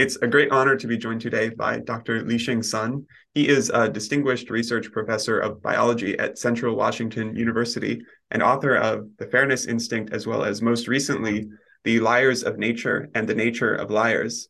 [0.00, 2.22] It's a great honor to be joined today by Dr.
[2.22, 3.04] Lixing Sun.
[3.34, 8.00] He is a distinguished research professor of biology at Central Washington University
[8.30, 11.50] and author of The Fairness Instinct, as well as most recently,
[11.84, 14.48] The Liars of Nature and the Nature of Liars.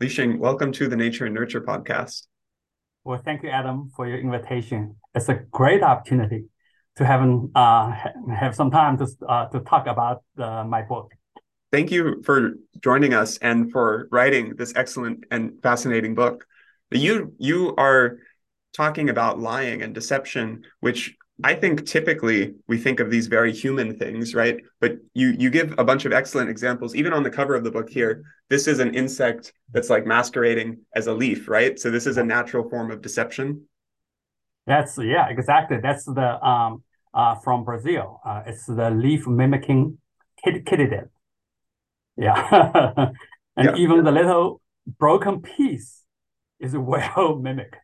[0.00, 2.28] Lixing, welcome to the Nature and Nurture podcast.
[3.02, 4.94] Well, thank you, Adam, for your invitation.
[5.12, 6.44] It's a great opportunity
[6.98, 7.20] to have
[7.56, 7.90] uh,
[8.32, 11.10] have some time to uh, to talk about uh, my book.
[11.74, 12.52] Thank you for
[12.84, 16.46] joining us and for writing this excellent and fascinating book.
[16.92, 18.18] You you are
[18.72, 23.98] talking about lying and deception, which I think typically we think of these very human
[23.98, 24.58] things, right?
[24.80, 26.94] But you you give a bunch of excellent examples.
[26.94, 30.78] Even on the cover of the book here, this is an insect that's like masquerading
[30.94, 31.76] as a leaf, right?
[31.76, 33.66] So this is a natural form of deception.
[34.64, 35.78] That's yeah, exactly.
[35.82, 38.20] That's the um uh, from Brazil.
[38.24, 39.98] Uh, it's the leaf mimicking
[40.46, 41.08] katydid.
[42.16, 43.10] Yeah.
[43.56, 43.76] and yeah.
[43.76, 44.60] even the little
[44.98, 46.02] broken piece
[46.60, 47.76] is well mimicked.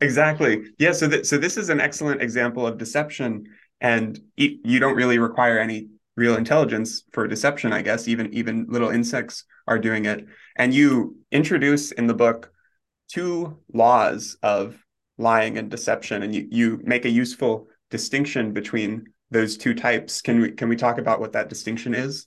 [0.00, 0.62] exactly.
[0.78, 0.92] Yeah.
[0.92, 3.46] So, th- so this is an excellent example of deception,
[3.80, 7.72] and e- you don't really require any real intelligence for deception.
[7.72, 10.24] I guess even even little insects are doing it,
[10.56, 12.50] and you introduce in the book
[13.08, 14.76] two laws of
[15.18, 20.22] lying and deception, and you you make a useful distinction between those two types.
[20.22, 22.26] Can we can we talk about what that distinction is?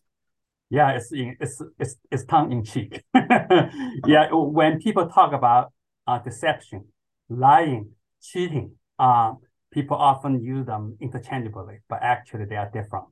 [0.72, 3.04] Yeah, it's it's it's it's tongue in cheek.
[4.08, 5.74] yeah, when people talk about
[6.08, 6.86] uh, deception,
[7.28, 7.92] lying,
[8.22, 9.34] cheating, uh,
[9.74, 13.08] people often use them interchangeably, but actually they are different.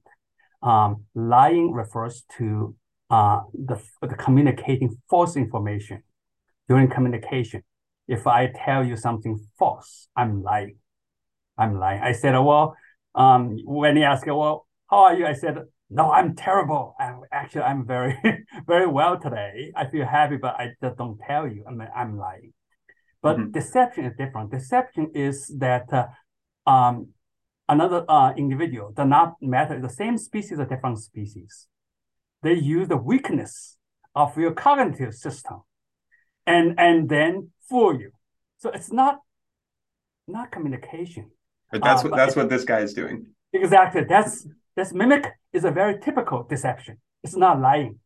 [0.63, 2.75] Um, lying refers to
[3.09, 6.03] uh, the, the communicating false information
[6.69, 7.63] during communication.
[8.07, 10.77] If I tell you something false, I'm lying.
[11.57, 12.01] I'm lying.
[12.01, 12.77] I said, well,
[13.15, 15.25] um, when he asked, well, how are you?
[15.25, 15.57] I said,
[15.89, 16.95] no, I'm terrible.
[16.99, 18.17] I'm, actually, I'm very,
[18.67, 19.71] very well today.
[19.75, 21.65] I feel happy, but I just don't tell you.
[21.67, 22.53] I mean, I'm lying.
[23.21, 23.51] But mm-hmm.
[23.51, 24.51] deception is different.
[24.51, 26.07] Deception is that uh,
[26.69, 27.09] um,
[27.67, 29.79] another uh, individual does not matter.
[29.81, 31.67] The same species or different species.
[32.43, 33.77] They use the weakness
[34.15, 35.63] of your cognitive system,
[36.45, 38.11] and and then fool you.
[38.59, 39.19] So it's not
[40.27, 41.31] not communication.
[41.71, 43.25] But that's uh, what that's what this guy is doing.
[43.51, 44.03] Exactly.
[44.07, 46.97] That's that's mimic is a very typical deception.
[47.23, 47.99] It's not lying.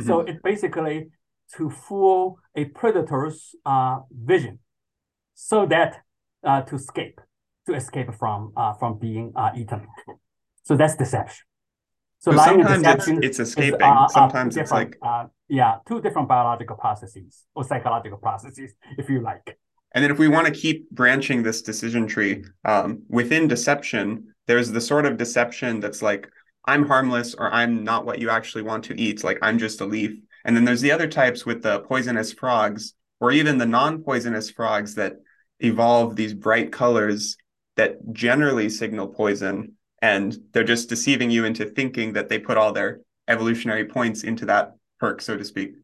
[0.00, 0.06] Mm-hmm.
[0.06, 1.08] So it basically
[1.56, 4.58] to fool a predator's uh, vision,
[5.34, 6.02] so that
[6.44, 7.20] uh, to escape,
[7.66, 9.86] to escape from uh, from being uh, eaten.
[10.64, 11.44] So that's deception.
[12.18, 13.80] So, so lying sometimes and deception it's, it's escaping.
[13.80, 19.10] Is, uh, sometimes it's like uh, yeah, two different biological processes or psychological processes, if
[19.10, 19.58] you like.
[19.94, 24.70] And then if we want to keep branching this decision tree um, within deception, there's
[24.70, 26.28] the sort of deception that's like,
[26.64, 29.24] I'm harmless or I'm not what you actually want to eat.
[29.24, 30.12] Like I'm just a leaf.
[30.44, 34.94] And then there's the other types with the poisonous frogs or even the non-poisonous frogs
[34.96, 35.14] that
[35.60, 37.36] evolve these bright colors
[37.76, 39.72] that generally signal poison.
[40.00, 44.46] And they're just deceiving you into thinking that they put all their evolutionary points into
[44.46, 45.74] that perk, so to speak.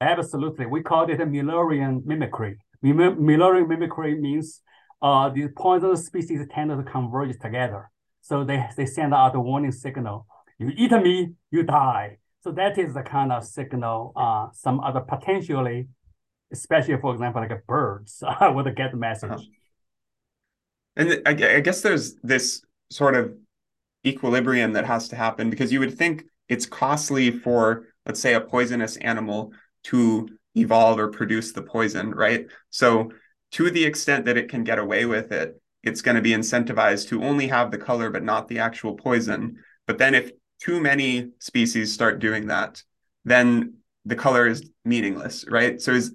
[0.00, 0.66] Absolutely.
[0.66, 2.58] We call it a Müllerian mimicry.
[2.82, 4.60] Müllerian mimicry means
[5.04, 7.90] uh, the poisonous species tend to converge together.
[8.22, 10.26] So they, they send out a warning signal.
[10.58, 12.16] You eat me, you die.
[12.42, 15.88] So that is the kind of signal uh, some other potentially,
[16.50, 19.30] especially for example, like birds uh, would get the message.
[19.30, 19.42] Uh-huh.
[20.96, 23.34] And I, I guess there's this sort of
[24.06, 28.40] equilibrium that has to happen because you would think it's costly for, let's say, a
[28.40, 29.52] poisonous animal
[29.84, 32.46] to evolve or produce the poison, right?
[32.70, 33.10] So,
[33.54, 37.08] to the extent that it can get away with it, it's going to be incentivized
[37.08, 39.58] to only have the color but not the actual poison.
[39.86, 42.82] But then, if too many species start doing that,
[43.24, 45.80] then the color is meaningless, right?
[45.80, 46.14] So, is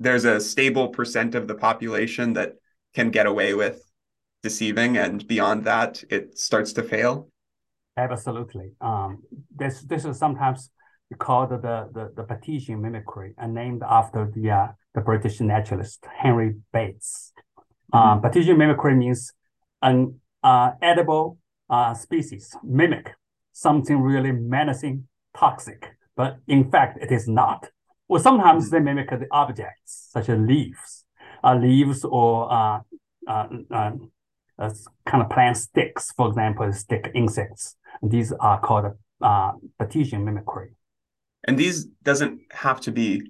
[0.00, 2.54] there's a stable percent of the population that
[2.92, 3.80] can get away with
[4.42, 7.28] deceiving, and beyond that, it starts to fail.
[7.96, 8.72] Absolutely.
[8.80, 9.22] Um,
[9.54, 10.70] this this is sometimes
[11.18, 16.56] called the, the, the Batesian mimicry and named after the, uh, the British naturalist Henry
[16.72, 17.32] Bates.
[17.92, 18.26] Uh, mm-hmm.
[18.26, 19.32] Batesian mimicry means
[19.82, 21.38] an uh, edible
[21.70, 23.14] uh, species mimic
[23.52, 25.06] something really menacing,
[25.36, 27.68] toxic, but in fact it is not.
[28.08, 28.74] Or sometimes mm-hmm.
[28.74, 31.04] they mimic the objects such as leaves,
[31.42, 32.80] uh, leaves or uh,
[33.26, 33.90] uh, uh,
[34.58, 34.70] uh,
[35.06, 37.76] kind of plant sticks, for example, stick insects.
[38.02, 40.70] These are called uh, Batesian mimicry
[41.44, 43.22] and these doesn't have to be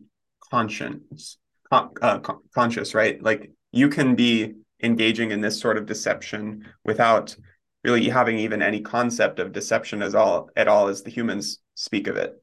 [0.50, 1.38] conscious
[1.70, 2.18] uh,
[2.54, 7.34] conscious right like you can be engaging in this sort of deception without
[7.82, 12.06] really having even any concept of deception as all at all as the humans speak
[12.06, 12.40] of it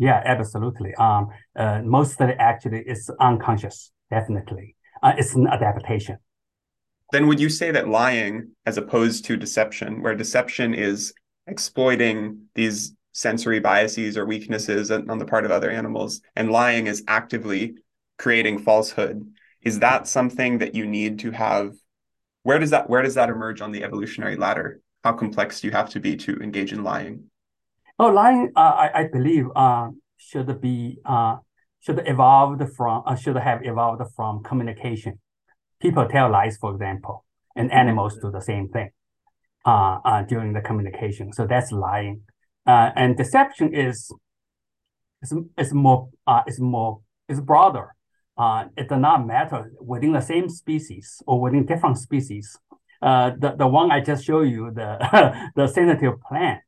[0.00, 0.94] Yeah, absolutely.
[0.94, 4.74] Um, uh, it actually is unconscious, definitely.
[5.02, 6.16] Uh, it's an adaptation.
[7.12, 11.12] Then would you say that lying, as opposed to deception, where deception is
[11.46, 17.04] exploiting these sensory biases or weaknesses on the part of other animals, and lying is
[17.08, 17.74] actively
[18.18, 19.26] creating falsehood,
[19.62, 21.74] is that something that you need to have?
[22.42, 24.80] Where does that where does that emerge on the evolutionary ladder?
[25.04, 27.30] How complex do you have to be to engage in lying?
[27.98, 31.36] Oh, lying, uh, I, I believe, uh, should be uh,
[31.80, 35.18] should evolved from uh, should have evolved from communication.
[35.80, 37.24] People tell lies, for example,
[37.56, 37.78] and mm-hmm.
[37.78, 38.90] animals do the same thing
[39.66, 41.32] uh, uh, during the communication.
[41.32, 42.22] So that's lying,
[42.66, 44.12] uh, and deception is
[45.22, 47.94] is is more uh, is more is broader.
[48.36, 52.56] Uh, it does not matter within the same species or within different species.
[53.02, 56.60] Uh, the the one I just showed you, the the sensitive plant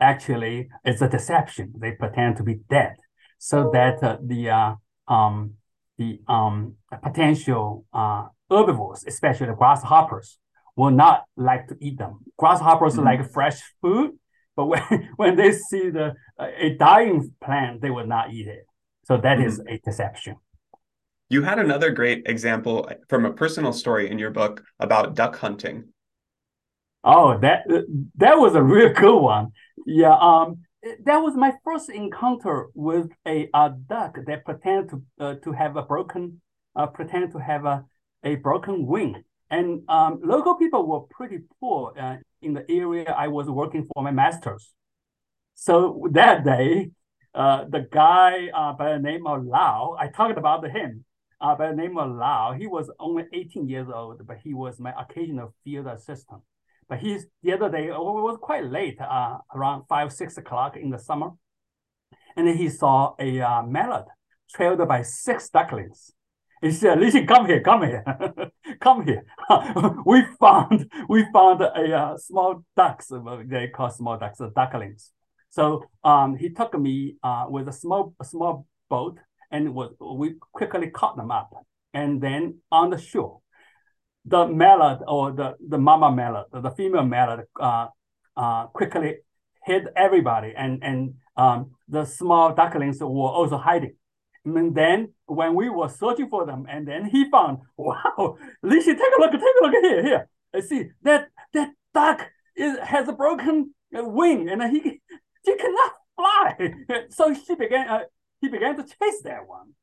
[0.00, 1.74] actually is a deception.
[1.78, 2.96] They pretend to be dead
[3.38, 4.74] so that uh, the uh,
[5.08, 5.54] um,
[5.98, 10.38] the um, potential uh, herbivores, especially the grasshoppers,
[10.76, 12.20] will not like to eat them.
[12.38, 13.04] Grasshoppers mm-hmm.
[13.04, 14.12] like fresh food,
[14.60, 18.66] but when, when they see the uh, a dying plant, they will not eat it.
[19.04, 19.46] So that mm-hmm.
[19.46, 20.36] is a deception.
[21.28, 25.84] You had another great example from a personal story in your book about duck hunting.
[27.04, 27.64] Oh, that
[28.16, 29.52] that was a real good one.
[29.86, 30.62] Yeah, um,
[31.04, 35.76] that was my first encounter with a, a duck that pretended to uh, to have
[35.76, 36.42] a broken
[36.76, 37.84] uh, pretend to have a,
[38.22, 39.24] a broken wing.
[39.50, 44.02] And um, local people were pretty poor uh, in the area I was working for
[44.02, 44.72] my master's.
[45.54, 46.90] So that day,
[47.34, 51.04] uh, the guy uh, by the name of Lao, I talked about him
[51.40, 52.52] uh, by the name of Lao.
[52.52, 56.42] He was only 18 years old, but he was my occasional field assistant.
[56.88, 60.76] But he's the other day, oh, it was quite late, uh, around five, six o'clock
[60.76, 61.30] in the summer.
[62.36, 64.06] And he saw a uh, mallard
[64.52, 66.12] trailed by six ducklings.
[66.60, 68.04] He said, listen, come here, come here,
[68.80, 69.24] come here.
[70.04, 73.10] we found we found a uh, small ducks,
[73.46, 75.12] they call small ducks, ducklings.
[75.48, 79.18] So um, he took me uh, with a small a small boat
[79.50, 81.50] and was, we quickly caught them up.
[81.92, 83.40] And then on the shore,
[84.24, 87.88] the mallard or the, the mama mallard, the female mallard, uh,
[88.36, 89.16] uh, quickly
[89.64, 93.94] hid everybody, and and um, the small ducklings were also hiding.
[94.44, 99.16] And then when we were searching for them, and then he found, wow, Lishi, take
[99.16, 100.28] a look, take a look here, here.
[100.54, 102.26] I see that that duck
[102.56, 105.00] is, has a broken wing, and he
[105.44, 106.74] he cannot fly.
[107.10, 108.00] So she began, uh,
[108.40, 109.74] he began to chase that one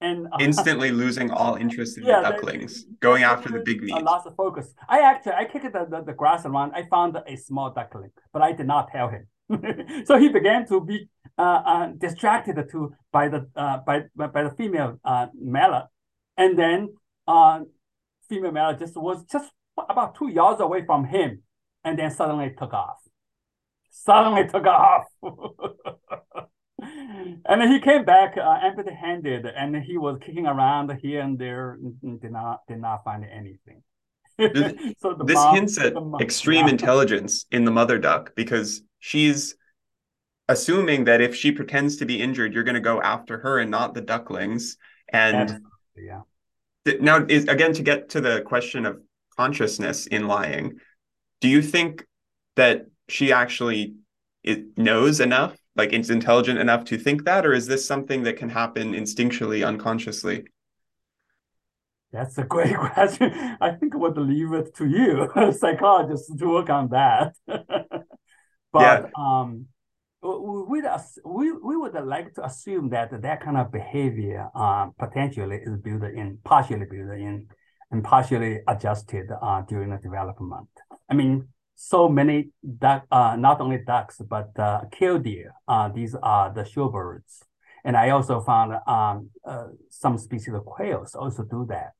[0.00, 3.82] and uh, instantly losing all interest in yeah, the ducklings, the, going after the big
[3.82, 3.94] meat.
[3.94, 4.72] I lost of focus.
[4.88, 6.72] I actually I kicked the, the, the, grass around.
[6.74, 9.26] I found a small duckling, but I did not tell him.
[10.04, 11.08] so he began to be
[11.38, 14.98] uh, uh, distracted to by the uh, by by the female
[15.34, 15.84] mallard,
[16.36, 16.88] and then
[18.28, 19.50] female mallard just was just
[19.88, 21.42] about two yards away from him,
[21.84, 22.98] and then suddenly took off.
[23.90, 25.04] Suddenly took off.
[26.82, 31.78] and then he came back uh, empty-handed, and he was kicking around here and there,
[32.02, 33.82] and did not did not find anything.
[34.98, 39.56] so this mom, hints at extreme intelligence in the mother duck because she's
[40.48, 43.70] assuming that if she pretends to be injured, you're going to go after her and
[43.70, 44.76] not the ducklings.
[45.08, 45.60] And
[45.96, 46.22] yeah.
[46.84, 49.00] Th- now, is again to get to the question of
[49.36, 50.78] consciousness in lying.
[51.40, 52.06] Do you think
[52.56, 53.94] that she actually
[54.42, 58.36] it knows enough like it's intelligent enough to think that or is this something that
[58.36, 60.44] can happen instinctually unconsciously
[62.12, 66.70] that's a great question i think i would leave it to you psychologists to work
[66.70, 69.06] on that but yeah.
[69.16, 69.66] um
[70.20, 70.80] we,
[71.24, 76.02] we, we would like to assume that that kind of behavior uh, potentially is built
[76.02, 77.46] in, partially built in,
[77.90, 80.68] and partially adjusted uh, during the development.
[81.08, 85.54] I mean, so many duck, uh, not only ducks, but uh, killdeer.
[85.66, 87.42] Uh, these are the shorebirds.
[87.88, 91.94] And I also found um, uh, some species of quails also do that.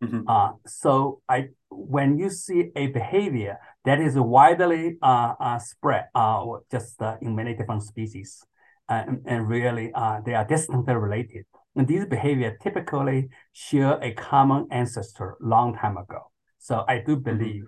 [0.00, 0.20] Mm-hmm.
[0.28, 6.44] Uh, so I, when you see a behavior that is widely uh, uh, spread, uh,
[6.70, 8.44] just uh, in many different species,
[8.88, 11.44] and, and really uh, they are distantly related.
[11.74, 16.30] And these behavior typically share a common ancestor long time ago.
[16.60, 17.22] So I do mm-hmm.
[17.38, 17.64] believe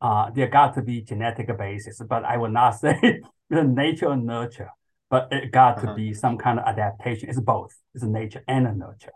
[0.00, 4.16] uh, there got to be genetic basis, but I will not say the nature or
[4.16, 4.70] nurture,
[5.12, 5.88] but it got uh-huh.
[5.88, 7.28] to be some kind of adaptation.
[7.28, 7.76] It's both.
[7.94, 9.12] It's a nature and a nurture.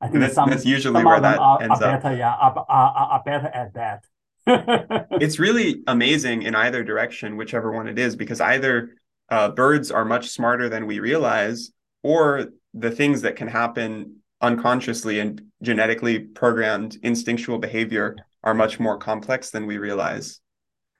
[0.00, 2.18] I think that's, some, that's usually some where that are, ends are better, up.
[2.18, 4.04] Yeah, are, are, are better at that.
[5.20, 8.90] it's really amazing in either direction, whichever one it is, because either
[9.30, 11.72] uh, birds are much smarter than we realize,
[12.04, 18.96] or the things that can happen unconsciously and genetically programmed instinctual behavior are much more
[18.96, 20.40] complex than we realize.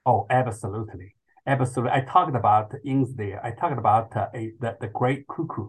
[0.04, 1.14] Oh, absolutely.
[1.46, 1.92] Absolutely.
[1.92, 3.44] I talked about ings there.
[3.44, 5.68] I talked about uh, a, the, the great cuckoo.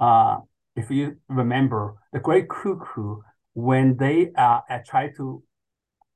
[0.00, 0.38] Uh,
[0.76, 3.18] if you remember, the great cuckoo,
[3.54, 5.42] when they uh, try to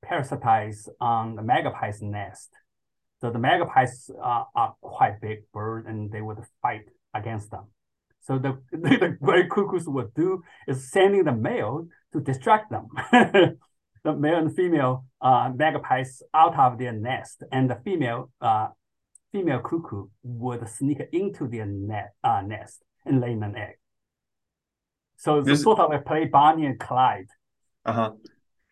[0.04, 2.50] parasitize on the magpie's nest,
[3.20, 7.66] so the magpies uh, are quite big bird and they would fight against them.
[8.22, 12.88] So the, the great cuckoos would do is sending the male to distract them.
[14.06, 18.68] the male and female uh, magpies out of their nest, and the female uh,
[19.32, 23.74] female cuckoo would sneak into their net, uh, nest and lay an egg.
[25.16, 27.26] So it's sort of a play Bonnie and Clyde.
[27.84, 28.12] Uh-huh.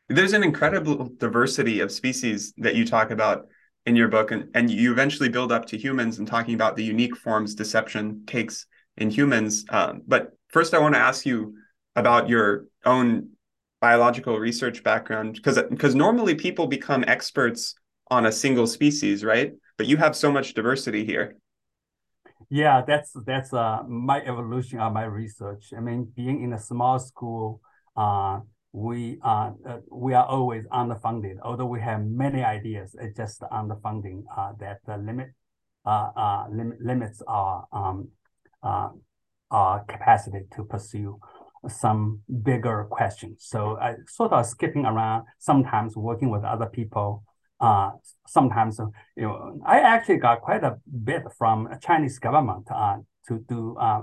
[0.08, 3.46] There's an incredible diversity of species that you talk about
[3.86, 6.84] in your book, and, and you eventually build up to humans and talking about the
[6.84, 9.64] unique forms deception takes in humans.
[9.68, 11.54] Um, but first, I want to ask you
[11.96, 13.30] about your own
[13.84, 17.60] biological research background, because because normally people become experts
[18.16, 19.50] on a single species, right?
[19.76, 21.26] But you have so much diversity here.
[22.48, 25.64] Yeah, that's that's uh my evolution of my research.
[25.76, 27.60] I mean, being in a small school,
[28.04, 28.40] uh,
[28.72, 29.50] we uh,
[30.04, 31.36] we are always underfunded.
[31.42, 35.28] Although we have many ideas, it's just underfunding uh that limit
[35.84, 38.08] uh uh lim- limits our um
[38.62, 38.88] uh,
[39.50, 41.20] uh, capacity to pursue
[41.68, 43.46] some bigger questions.
[43.48, 47.24] So I sort of skipping around, sometimes working with other people.
[47.60, 47.92] Uh,
[48.26, 48.78] sometimes,
[49.16, 52.96] you know, I actually got quite a bit from Chinese government uh,
[53.28, 54.02] to do uh,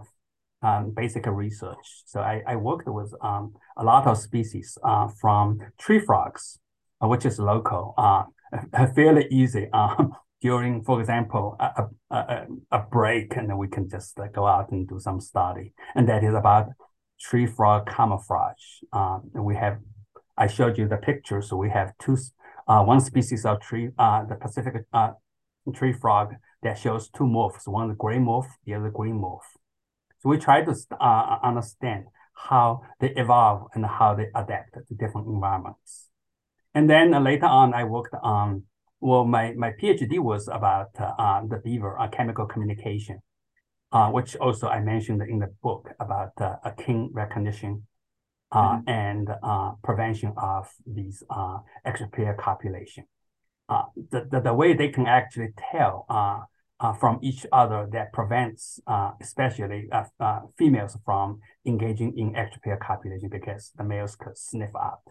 [0.62, 2.03] um, basic research.
[2.06, 6.60] So I, I worked with um, a lot of species uh, from tree frogs,
[7.03, 8.24] uh, which is local, uh,
[8.96, 9.70] fairly easy.
[9.74, 14.48] Um, during, for example, a, a, a break, and then we can just uh, go
[14.48, 15.72] out and do some study.
[15.96, 16.70] And that is about
[17.22, 18.84] tree frog camouflage.
[18.94, 19.78] Um, and we have,
[20.38, 21.42] I showed you the picture.
[21.42, 22.18] So we have two,
[22.68, 25.12] uh, one species of tree, uh, the Pacific uh,
[25.74, 29.40] tree frog that shows two morphs, one the gray morph, the other green morph.
[30.20, 35.28] So we try to uh, understand how they evolve and how they adapt to different
[35.28, 36.10] environments.
[36.74, 38.63] And then uh, later on, I worked on
[39.01, 43.20] well, my, my PhD was about uh, the beaver uh, chemical communication,
[43.91, 47.88] uh, which also I mentioned in the book about uh, a kin recognition
[48.51, 48.89] uh, mm-hmm.
[48.89, 53.05] and uh, prevention of these uh, extra pair copulation.
[53.69, 56.39] Uh, the, the, the way they can actually tell uh,
[56.81, 62.60] uh, from each other that prevents uh, especially uh, uh, females from engaging in extra
[62.62, 65.01] pair copulation because the males could sniff out.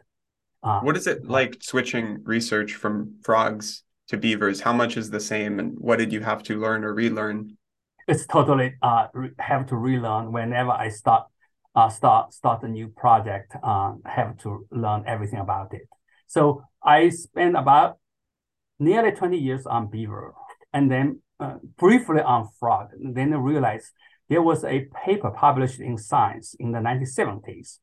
[0.63, 4.61] Uh, what is it like switching research from frogs to beavers?
[4.61, 7.57] How much is the same, and what did you have to learn or relearn?
[8.11, 9.07] It's totally uh
[9.39, 11.29] have to relearn whenever I start
[11.77, 13.55] uh start start a new project.
[13.63, 15.87] Uh, have to learn everything about it.
[16.27, 17.99] So I spent about
[18.81, 20.35] nearly twenty years on beaver,
[20.73, 22.89] and then uh, briefly on frog.
[23.01, 23.93] Then I realized
[24.29, 27.79] there was a paper published in Science in the 1970s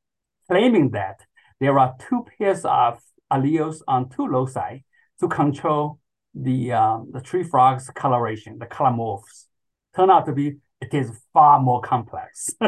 [0.49, 1.21] claiming that
[1.61, 2.99] there are two pairs of
[3.31, 4.83] alleles on two loci
[5.21, 5.99] to control
[6.33, 9.47] the um, the tree frog's coloration, the color morphs.
[9.97, 12.51] Turn out to be it is far more complex.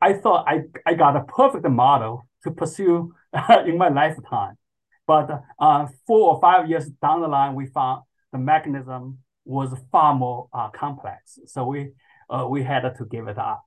[0.00, 3.14] I thought I, I got a perfect model to pursue
[3.64, 4.58] in my lifetime.
[5.06, 8.02] But uh, four or five years down the line, we found
[8.32, 11.38] the mechanism was far more uh, complex.
[11.46, 11.92] So we
[12.28, 13.64] uh, we had to give it up.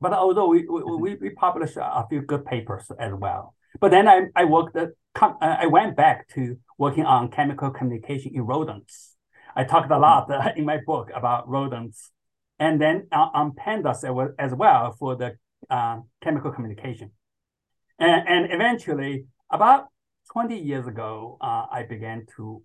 [0.00, 3.54] But although we, we, we, we published a few good papers as well.
[3.80, 4.86] But then I, I worked, uh,
[5.40, 9.16] I went back to working on chemical communication in rodents.
[9.56, 12.10] I talked a lot in my book about rodents,
[12.58, 14.04] and then on, on pandas
[14.38, 15.36] as well for the
[15.70, 17.10] uh, chemical communication.
[17.98, 19.86] And, and eventually, about
[20.32, 22.62] 20 years ago, uh, I began to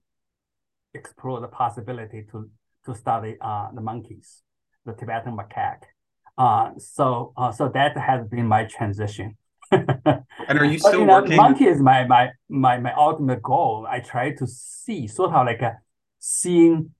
[0.94, 2.50] explore the possibility to,
[2.86, 4.42] to study uh, the monkeys,
[4.86, 5.84] the Tibetan macaque.
[6.38, 9.38] Uh, so, uh, so that has been my transition
[9.72, 10.26] and
[10.60, 11.36] are you still but, you working?
[11.36, 13.86] Monkey is my my my my ultimate goal.
[13.90, 15.80] I try to see sort of like a
[16.20, 16.92] seeing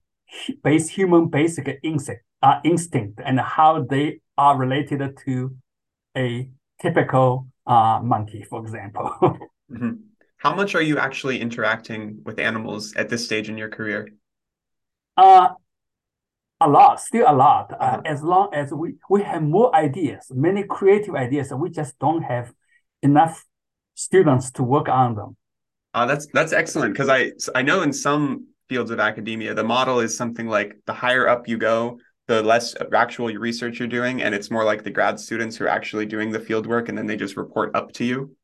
[0.64, 5.56] base human basic instinct, uh, instinct and how they are related to
[6.16, 6.50] a
[6.82, 9.12] typical uh, monkey, for example.
[9.22, 9.92] mm-hmm.
[10.38, 14.08] How much are you actually interacting with animals at this stage in your career?
[15.18, 15.50] Uh,
[16.62, 17.72] a lot, still a lot.
[17.74, 18.02] Uh, uh-huh.
[18.06, 22.54] as long as we we have more ideas, many creative ideas, we just don't have
[23.02, 23.46] enough
[23.96, 25.36] students to work on them.
[25.94, 30.00] Uh, that's that's excellent because I I know in some fields of academia the model
[30.00, 34.36] is something like the higher up you go, the less actual research you're doing, and
[34.36, 37.08] it's more like the grad students who are actually doing the field work, and then
[37.08, 38.36] they just report up to you?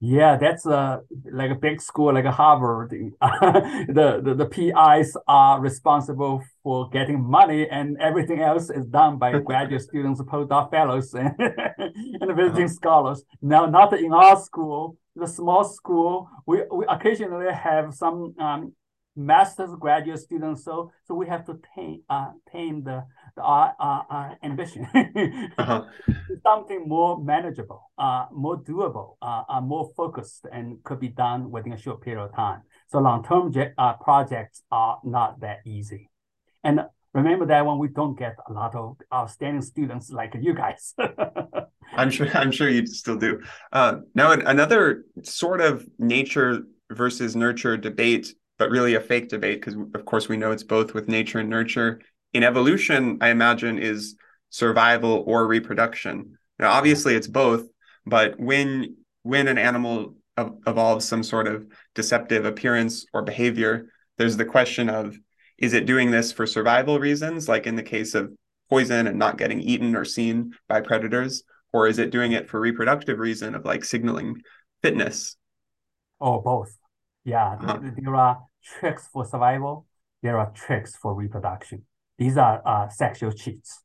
[0.00, 1.02] Yeah, that's a
[1.32, 2.90] like a big school like a Harvard.
[3.20, 9.38] the, the the PIs are responsible for getting money, and everything else is done by
[9.50, 12.80] graduate students, postdoc fellows, and, and visiting uh-huh.
[12.80, 13.22] scholars.
[13.40, 16.28] Now, not in our school, the small school.
[16.44, 18.72] We we occasionally have some um,
[19.14, 23.04] master's graduate students, so so we have to tame uh, tame the
[23.38, 24.86] our, our, our ambition.
[25.58, 25.84] uh-huh.
[26.42, 31.72] Something more manageable, uh, more doable, uh, uh, more focused, and could be done within
[31.72, 32.62] a short period of time.
[32.88, 36.10] So long-term uh, projects are not that easy.
[36.64, 36.80] And
[37.12, 40.94] remember that when we don't get a lot of outstanding students like you guys.
[41.96, 42.28] I'm sure.
[42.34, 43.40] I'm sure you still do.
[43.72, 49.74] Uh, now, another sort of nature versus nurture debate, but really a fake debate because,
[49.94, 52.00] of course, we know it's both with nature and nurture,
[52.32, 54.16] in evolution, I imagine, is
[54.50, 56.38] survival or reproduction.
[56.58, 57.66] Now, obviously, it's both,
[58.06, 60.14] but when when an animal
[60.66, 65.18] evolves some sort of deceptive appearance or behavior, there's the question of
[65.58, 68.30] is it doing this for survival reasons, like in the case of
[68.70, 71.42] poison and not getting eaten or seen by predators,
[71.72, 74.40] or is it doing it for reproductive reason of like signaling
[74.82, 75.36] fitness?
[76.20, 76.76] Oh, both.
[77.24, 77.80] Yeah, uh-huh.
[77.96, 79.86] there are tricks for survival.
[80.22, 81.84] There are tricks for reproduction
[82.18, 83.82] these are uh, sexual cheats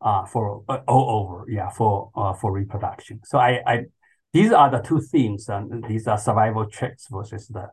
[0.00, 3.20] uh, for uh, all over, yeah, for uh, for reproduction.
[3.24, 3.84] So I, I
[4.32, 7.68] these are the two themes, and these are survival tricks versus the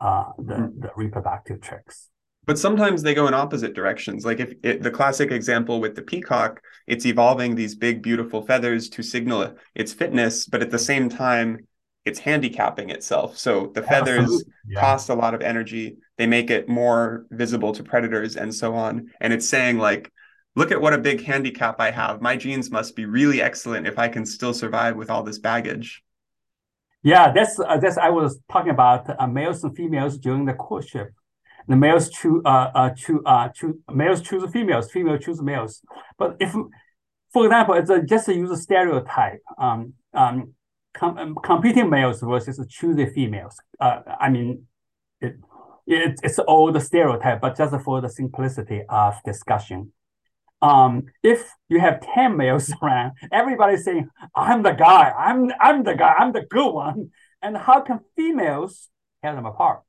[0.00, 0.80] uh, the, mm.
[0.80, 2.10] the reproductive tricks.
[2.46, 4.24] But sometimes they go in opposite directions.
[4.24, 8.88] Like if it, the classic example with the peacock, it's evolving these big, beautiful feathers
[8.90, 11.66] to signal its fitness, but at the same time,
[12.04, 13.36] it's handicapping itself.
[13.36, 14.80] So the feathers yeah.
[14.80, 15.98] cost a lot of energy.
[16.16, 19.10] They make it more visible to predators and so on.
[19.20, 20.10] And it's saying like,
[20.56, 22.22] look at what a big handicap I have.
[22.22, 26.02] My genes must be really excellent if I can still survive with all this baggage.
[27.02, 31.12] Yeah, that's uh, that's I was talking about uh, males and females during the courtship.
[31.68, 35.80] The males choose uh, uh choose uh choose males choose females, females choose males.
[36.18, 36.52] But if,
[37.32, 39.42] for example, it's a, just to use a stereotype.
[39.58, 40.54] Um, um,
[40.94, 43.56] com- um, competing males versus choosing females.
[43.80, 44.66] Uh, I mean,
[45.20, 45.36] it,
[45.86, 49.92] it, it's all the stereotype, but just for the simplicity of discussion.
[50.60, 55.94] Um, if you have 10 males around, everybody's saying, I'm the guy, I'm, I'm the
[55.94, 57.10] guy, I'm the good one.
[57.40, 58.88] And how can females
[59.22, 59.82] tell them apart?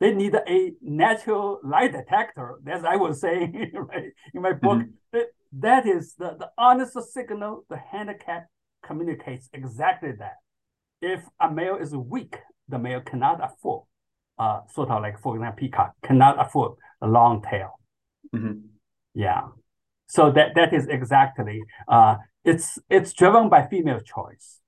[0.00, 4.78] They need a natural lie detector, as I was saying right, in my book.
[4.78, 4.90] Mm-hmm.
[5.12, 8.46] That, that is the, the honest signal the handicap
[8.88, 10.36] communicates exactly that.
[11.00, 12.34] If a male is weak,
[12.68, 13.84] the male cannot afford,
[14.38, 17.78] uh, sort of like for example, peacock cannot afford a long tail.
[18.34, 18.58] Mm-hmm.
[19.14, 19.42] Yeah.
[20.08, 24.60] So that that is exactly uh, it's it's driven by female choice.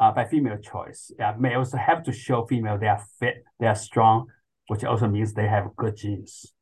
[0.00, 1.12] Uh, by female choice.
[1.18, 4.28] Yeah, males have to show female they are fit, they are strong,
[4.68, 6.54] which also means they have good genes.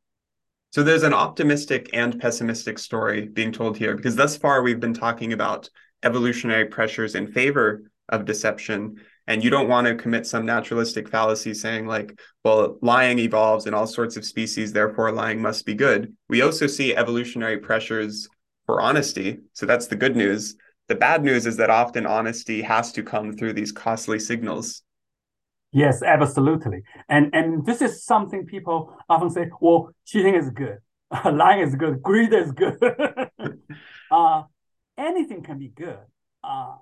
[0.70, 4.92] So there's an optimistic and pessimistic story being told here because thus far we've been
[4.92, 5.70] talking about
[6.02, 11.52] evolutionary pressures in favor of deception and you don't want to commit some naturalistic fallacy
[11.52, 16.16] saying like well lying evolves in all sorts of species therefore lying must be good.
[16.28, 18.28] We also see evolutionary pressures
[18.66, 20.56] for honesty so that's the good news.
[20.88, 24.82] The bad news is that often honesty has to come through these costly signals.
[25.72, 26.82] Yes absolutely.
[27.08, 30.78] And and this is something people often say well cheating is good.
[31.24, 32.02] Lying is good.
[32.02, 32.78] Greed is good.
[34.11, 34.42] Uh,
[34.98, 35.98] anything can be good
[36.44, 36.74] uh,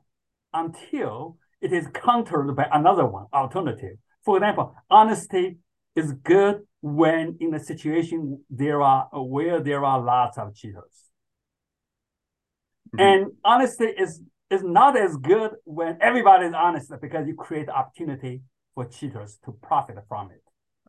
[0.52, 3.96] until it is countered by another one, alternative.
[4.24, 5.58] For example, honesty
[5.94, 11.10] is good when in a situation there are where there are lots of cheaters.
[12.94, 13.00] Mm-hmm.
[13.00, 18.42] And honesty is is not as good when everybody is honest because you create opportunity
[18.74, 20.42] for cheaters to profit from it.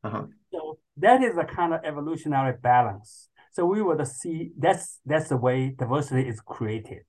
[0.03, 0.25] Uh-huh.
[0.51, 3.29] So that is a kind of evolutionary balance.
[3.51, 7.03] So we would see that's that's the way diversity is created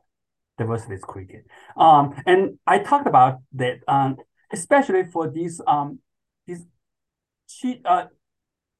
[0.58, 1.44] diversity is created.
[1.76, 4.16] Um, and I talked about that, um,
[4.52, 6.00] especially for these um,
[6.46, 6.66] these
[7.48, 8.06] cheat, uh,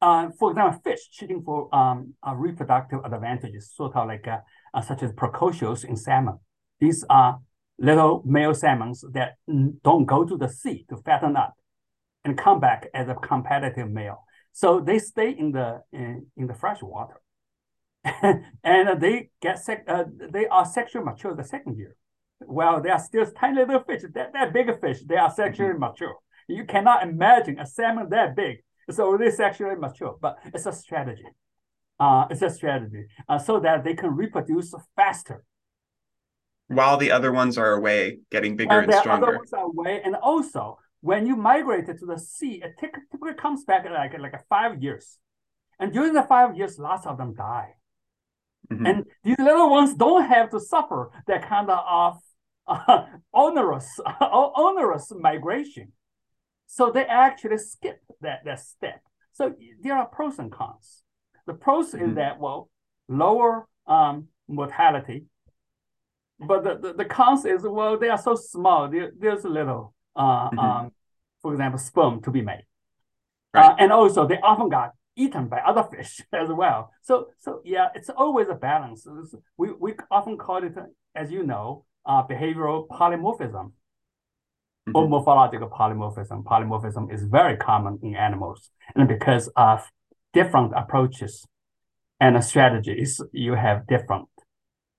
[0.02, 4.38] uh, for example, fish cheating for um, uh, reproductive advantages, sort of like uh,
[4.74, 6.38] uh, such as precocious in salmon.
[6.80, 7.38] These are
[7.78, 9.36] little male salmons that
[9.82, 11.54] don't go to the sea to fatten up
[12.24, 14.24] and come back as a competitive male.
[14.52, 17.20] So they stay in the in, in the fresh water.
[18.64, 21.96] and they get sec- uh, they are sexually mature the second year.
[22.40, 24.02] Well, they are still tiny little fish.
[24.14, 25.80] That that bigger fish, they are sexually mm-hmm.
[25.80, 26.16] mature.
[26.48, 28.58] You cannot imagine a salmon that big.
[28.90, 31.26] So already sexually mature, but it's a strategy.
[32.00, 35.44] Uh, it's a strategy uh, so that they can reproduce faster.
[36.68, 39.26] While the other ones are away, getting bigger and, and stronger.
[39.26, 43.64] Other ones are away, and also when you migrate to the sea, it typically comes
[43.64, 45.18] back like like five years,
[45.78, 47.74] and during the five years, lots of them die.
[48.72, 48.86] Mm-hmm.
[48.86, 52.18] And these little ones don't have to suffer that kind of
[52.66, 55.92] uh, onerous onerous migration.
[56.66, 59.00] So they actually skip that, that step.
[59.32, 61.02] So there are pros and cons.
[61.46, 62.10] The pros mm-hmm.
[62.10, 62.68] is that, well,
[63.08, 65.24] lower um, mortality.
[66.38, 68.88] But the, the, the, cons is, well, they are so small.
[68.88, 70.58] There, there's little, uh, mm-hmm.
[70.58, 70.92] um,
[71.40, 72.66] for example, sperm to be made.
[73.54, 73.64] Right.
[73.64, 76.92] Uh, and also, they often got eaten by other fish as well.
[77.02, 79.06] So, so yeah, it's always a balance.
[79.56, 80.74] We, we often call it,
[81.14, 84.92] as you know, uh, behavioral polymorphism mm-hmm.
[84.94, 86.44] or morphological polymorphism.
[86.44, 88.70] Polymorphism is very common in animals.
[88.94, 89.86] And because of
[90.32, 91.44] different approaches
[92.20, 94.28] and strategies, you have different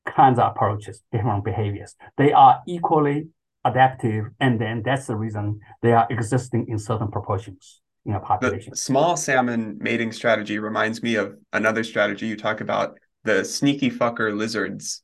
[0.05, 1.95] kinds of approaches, different behaviors.
[2.17, 3.29] They are equally
[3.65, 8.71] adaptive, and then that's the reason they are existing in certain proportions in a population.
[8.71, 13.91] The small salmon mating strategy reminds me of another strategy you talk about, the sneaky
[13.91, 15.03] fucker lizards.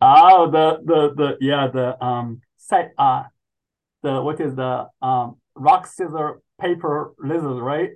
[0.00, 3.24] Oh, the the the yeah the um set uh
[4.02, 7.90] the what is the um rock scissor paper lizard right?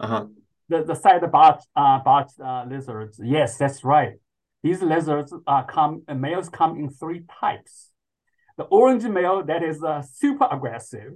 [0.00, 0.24] Uh huh.
[0.68, 3.20] The the side botch uh botch uh, lizards.
[3.22, 4.14] Yes, that's right.
[4.62, 7.92] These lizards uh come uh, males come in three types.
[8.56, 11.12] The orange male that is uh, super aggressive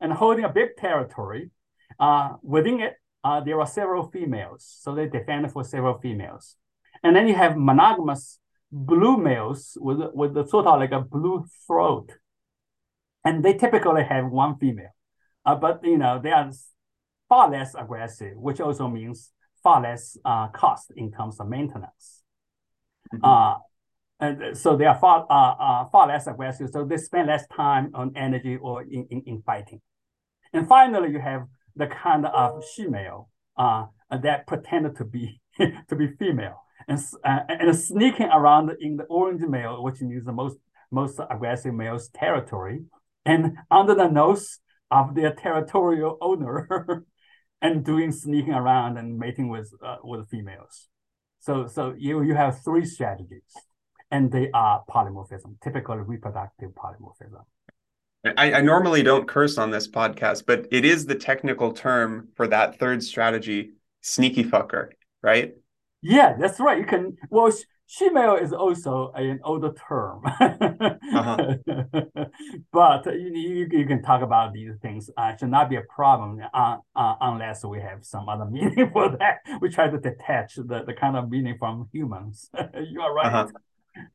[0.00, 1.50] and holding a big territory.
[1.98, 6.56] Uh, within it, uh, there are several females, so they defend for several females.
[7.02, 8.38] And then you have monogamous
[8.70, 12.12] blue males with with the sort of like a blue throat,
[13.24, 14.94] and they typically have one female,
[15.44, 16.50] uh, but you know they are
[17.28, 19.32] far less aggressive, which also means
[19.62, 22.22] far less uh, cost in terms of maintenance.
[23.12, 23.24] Mm-hmm.
[23.24, 23.58] Uh,
[24.18, 27.90] and so they are far uh, uh, far less aggressive, so they spend less time
[27.94, 29.80] on energy or in, in, in fighting.
[30.52, 35.40] And finally, you have the kind of female uh, that pretended to be
[35.88, 40.32] to be female and uh, and sneaking around in the orange male, which means the
[40.32, 40.58] most
[40.90, 42.84] most aggressive male's territory,
[43.24, 44.58] and under the nose
[44.90, 47.04] of their territorial owner,
[47.62, 50.88] and doing sneaking around and mating with uh, with females.
[51.40, 53.52] So so you you have three strategies,
[54.10, 57.44] and they are polymorphism, typical reproductive polymorphism.
[58.36, 62.46] I, I, normally don't curse on this podcast, but it is the technical term for
[62.48, 64.90] that third strategy, sneaky fucker,
[65.22, 65.54] right?
[66.02, 66.78] Yeah, that's right.
[66.78, 67.50] You can well
[67.88, 70.22] shemale is also an older term.
[70.24, 71.54] uh-huh.
[72.72, 75.10] but you, you, you, can talk about these things.
[75.16, 79.16] Uh, should not be a problem uh, uh, unless we have some other meaning for
[79.18, 79.38] that.
[79.60, 82.50] We try to detach the, the kind of meaning from humans.
[82.88, 83.26] you are right.
[83.26, 83.48] Uh-huh.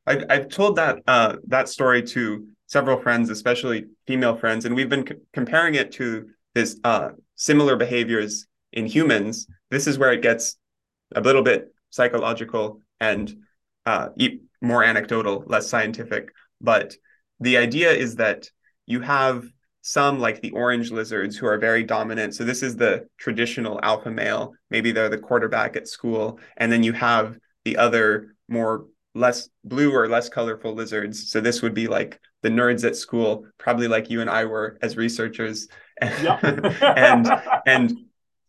[0.05, 4.87] I, I've told that uh, that story to several friends, especially female friends, and we've
[4.87, 9.45] been c- comparing it to this uh, similar behaviors in humans.
[9.69, 10.57] This is where it gets
[11.13, 13.35] a little bit psychological and
[13.85, 14.07] uh,
[14.61, 16.29] more anecdotal, less scientific.
[16.61, 16.95] But
[17.41, 18.49] the idea is that
[18.85, 19.43] you have
[19.81, 22.35] some like the orange lizards who are very dominant.
[22.35, 24.53] So this is the traditional alpha male.
[24.69, 29.93] Maybe they're the quarterback at school, and then you have the other more less blue
[29.93, 31.29] or less colorful lizards.
[31.29, 34.77] So this would be like the nerds at school, probably like you and I were
[34.81, 35.67] as researchers.
[36.01, 37.29] and
[37.65, 37.97] and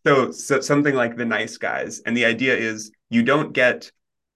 [0.05, 2.01] so, so something like the nice guys.
[2.05, 3.91] And the idea is you don't get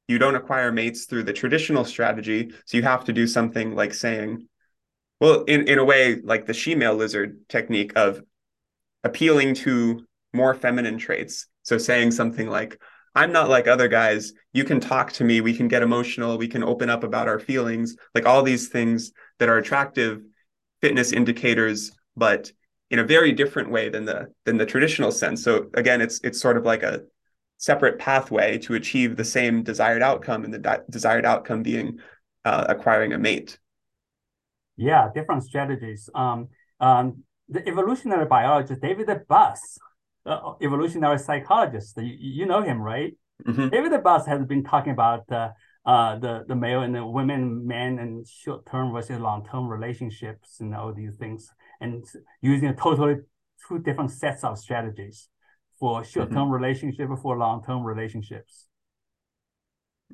[0.07, 2.51] you don't acquire mates through the traditional strategy.
[2.65, 4.47] So you have to do something like saying,
[5.19, 8.21] well, in, in a way, like the she-male lizard technique of
[9.03, 11.47] appealing to more feminine traits.
[11.63, 12.81] So saying something like,
[13.17, 14.31] I'm not like other guys.
[14.53, 15.41] You can talk to me.
[15.41, 16.37] We can get emotional.
[16.37, 20.21] We can open up about our feelings, like all these things that are attractive
[20.81, 22.51] fitness indicators, but
[22.91, 25.43] in a very different way than the than the traditional sense.
[25.43, 27.01] So again, it's it's sort of like a
[27.57, 31.97] separate pathway to achieve the same desired outcome, and the desired outcome being
[32.45, 33.57] uh, acquiring a mate.
[34.75, 36.07] Yeah, different strategies.
[36.13, 36.49] Um,
[36.79, 39.79] um, the evolutionary biologist David Buss,
[40.27, 43.13] uh, evolutionary psychologist, you, you know him, right?
[43.47, 43.69] Mm-hmm.
[43.69, 45.49] David Buss has been talking about uh,
[45.85, 50.59] uh, the the male and the women, men, and short term versus long term relationships,
[50.59, 52.05] and all these things and
[52.41, 53.15] using a totally
[53.67, 55.29] two different sets of strategies
[55.79, 56.51] for short-term mm-hmm.
[56.51, 58.65] relationship for long-term relationships.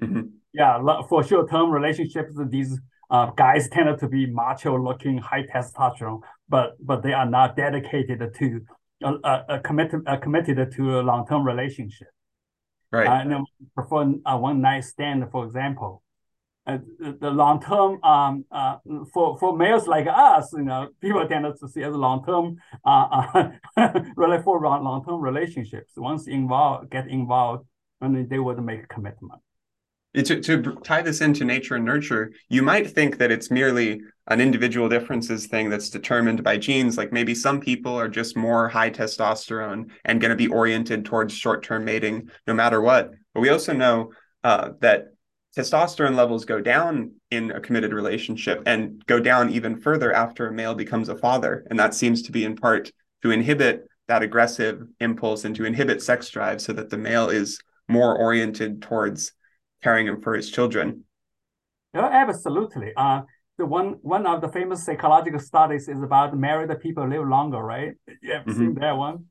[0.02, 0.22] Mm-hmm.
[0.54, 7.04] Yeah, for short-term relationships, these uh, guys tend to be macho-looking, high testosterone, but but
[7.04, 8.62] they are not dedicated to
[9.04, 12.08] uh, uh, committed uh, committed to a long-term relationship.
[12.92, 13.08] Right.
[13.08, 13.46] Uh, no,
[13.90, 16.04] for a one night stand, for example.
[16.66, 16.78] Uh,
[17.20, 18.78] the long term um uh
[19.14, 23.52] for for males like us, you know, people tend to see as long term uh,
[23.76, 25.92] uh really for long term relationships.
[25.98, 27.66] Once involved, get involved,
[28.00, 29.42] and they would make a commitment.
[30.16, 34.40] To, to tie this into nature and nurture, you might think that it's merely an
[34.40, 36.98] individual differences thing that's determined by genes.
[36.98, 41.34] Like maybe some people are just more high testosterone and going to be oriented towards
[41.34, 43.12] short term mating no matter what.
[43.34, 44.12] But we also know
[44.44, 45.08] uh, that
[45.58, 50.54] testosterone levels go down in a committed relationship and go down even further after a
[50.54, 51.66] male becomes a father.
[51.70, 52.92] And that seems to be in part
[53.24, 57.60] to inhibit that aggressive impulse and to inhibit sex drive so that the male is
[57.88, 59.34] more oriented towards
[59.84, 61.04] caring for his children.
[61.94, 62.94] Yeah, absolutely.
[62.96, 63.22] Uh,
[63.58, 67.94] the one one of the famous psychological studies is about married people live longer, right?
[68.22, 68.60] You have mm-hmm.
[68.60, 69.26] seen that one?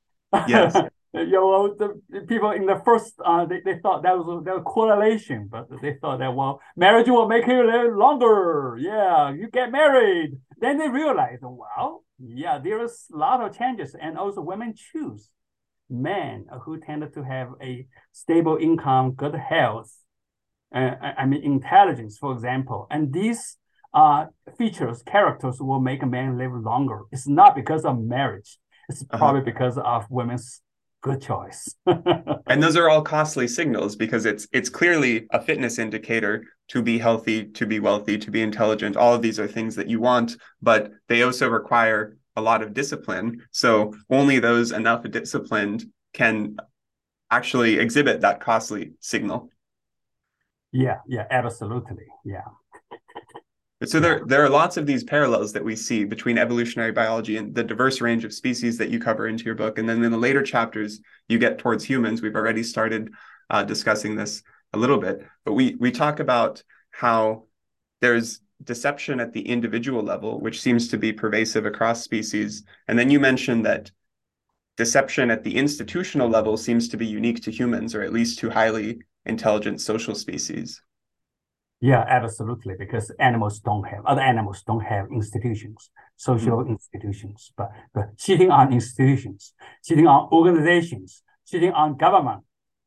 [0.46, 0.76] Yes.
[1.14, 4.54] you know, the people in the first, uh, they, they thought that was a, that
[4.54, 8.78] was correlation, but they thought that, well, marriage will make you live longer.
[8.80, 10.38] Yeah, you get married.
[10.58, 13.94] Then they realized, well, yeah, there is a lot of changes.
[14.00, 15.28] And also women choose
[15.90, 19.92] men who tended to have a stable income, good health,
[20.74, 22.86] I mean, intelligence, for example.
[22.90, 23.56] And these
[23.94, 24.26] uh,
[24.58, 27.02] features, characters will make a man live longer.
[27.10, 28.58] It's not because of marriage.
[28.88, 29.18] It's uh-huh.
[29.18, 30.62] probably because of women's
[31.02, 31.74] good choice.
[31.86, 36.98] and those are all costly signals because it's it's clearly a fitness indicator to be
[36.98, 38.96] healthy, to be wealthy, to be intelligent.
[38.96, 42.72] All of these are things that you want, but they also require a lot of
[42.72, 43.42] discipline.
[43.50, 46.56] So only those enough disciplined can
[47.30, 49.50] actually exhibit that costly signal.
[50.72, 52.06] Yeah, yeah, absolutely.
[52.24, 52.42] Yeah.
[53.84, 57.52] So there, there are lots of these parallels that we see between evolutionary biology and
[57.52, 59.76] the diverse range of species that you cover into your book.
[59.76, 62.22] And then in the later chapters, you get towards humans.
[62.22, 63.10] We've already started
[63.50, 67.44] uh, discussing this a little bit, but we we talk about how
[68.00, 72.62] there's deception at the individual level, which seems to be pervasive across species.
[72.88, 73.90] And then you mentioned that
[74.76, 78.50] deception at the institutional level seems to be unique to humans, or at least to
[78.50, 80.82] highly intelligent social species.
[81.80, 82.74] Yeah, absolutely.
[82.78, 86.72] Because animals don't have other animals don't have institutions, social mm-hmm.
[86.72, 87.52] institutions.
[87.56, 89.52] But but cheating on institutions,
[89.84, 92.44] cheating on organizations, cheating on government,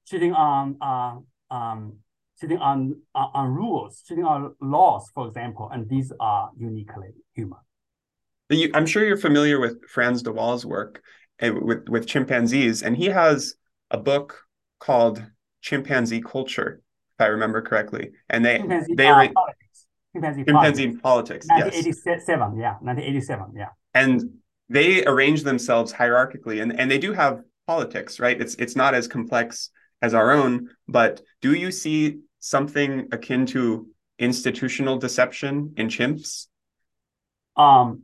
[0.08, 1.18] cheating on uh,
[1.54, 1.98] um,
[2.40, 7.60] cheating on, on on rules, cheating on laws, for example, and these are uniquely human.
[8.50, 11.02] You, I'm sure you're familiar with Frans de Waal's work
[11.42, 13.56] uh, with with chimpanzees, and he has
[13.92, 14.42] a book
[14.80, 15.22] called
[15.66, 16.82] Chimpanzee Culture
[17.18, 18.12] if I remember correctly.
[18.30, 19.88] And they chimpanzee, they uh, politics.
[20.14, 21.48] chimpanzee, chimpanzee politics.
[21.48, 22.62] politics 1987, yes.
[22.62, 23.68] yeah, 1987, yeah.
[23.94, 28.40] And they arrange themselves hierarchically, and and they do have politics, right?
[28.40, 29.70] It's it's not as complex
[30.02, 33.88] as our own, but do you see something akin to
[34.20, 36.48] institutional deception in chimps?
[37.56, 38.04] Um,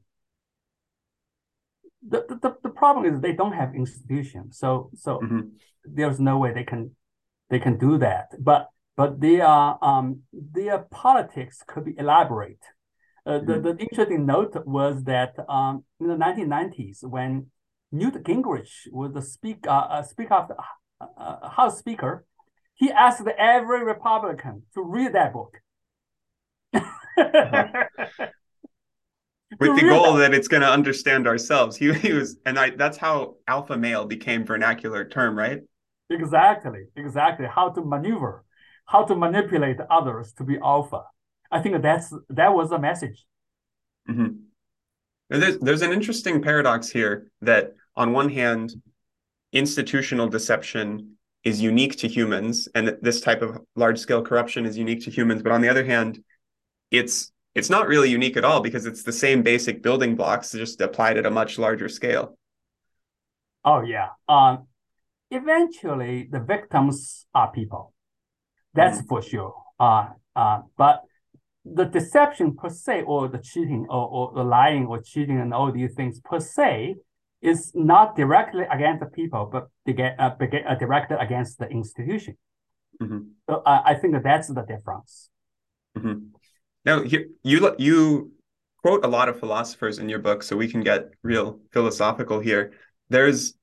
[2.08, 5.42] the, the, the problem is they don't have institutions, so so mm-hmm.
[5.84, 6.96] there's no way they can
[7.52, 8.32] they can do that.
[8.40, 12.64] But but their um, their politics could be elaborate.
[13.24, 13.64] Uh, the, mm-hmm.
[13.64, 17.48] the interesting note was that um, in the 1990s, when
[17.92, 20.56] Newt Gingrich was the speak, uh, uh, speaker of the
[21.00, 22.26] uh, uh, House Speaker,
[22.74, 25.58] he asked every Republican to read that book.
[26.74, 27.68] uh-huh.
[29.60, 30.32] With the goal that.
[30.32, 31.76] that it's going to understand ourselves.
[31.76, 35.60] He, he was, and I, that's how alpha male became vernacular term, right?
[36.12, 37.48] Exactly, exactly.
[37.48, 38.44] How to maneuver
[38.92, 41.04] how to manipulate others to be alpha.
[41.50, 43.26] I think that's that was the message.
[44.10, 44.30] Mm-hmm.
[45.30, 48.74] There's there's an interesting paradox here that on one hand,
[49.54, 55.04] institutional deception is unique to humans, and this type of large scale corruption is unique
[55.06, 55.42] to humans.
[55.42, 56.22] But on the other hand,
[56.92, 60.82] it's it's not really unique at all because it's the same basic building blocks just
[60.82, 62.38] applied at a much larger scale.
[63.64, 64.10] Oh yeah.
[64.28, 64.68] Um,
[65.32, 67.94] eventually, the victims are people.
[68.74, 69.08] That's mm-hmm.
[69.08, 69.56] for sure.
[69.80, 71.02] Uh, uh, but
[71.66, 75.72] the deception per se, or the cheating, or, or the lying, or cheating, and all
[75.72, 76.96] these things per se,
[77.42, 81.68] is not directly against the people, but they get, uh, get uh, directed against the
[81.68, 82.38] institution.
[83.02, 83.20] Mm-hmm.
[83.50, 85.30] So uh, I think that that's the difference.
[85.98, 86.20] Mm-hmm.
[86.86, 88.32] Now you, you you
[88.82, 92.74] quote a lot of philosophers in your book, so we can get real philosophical here.
[93.10, 93.54] There's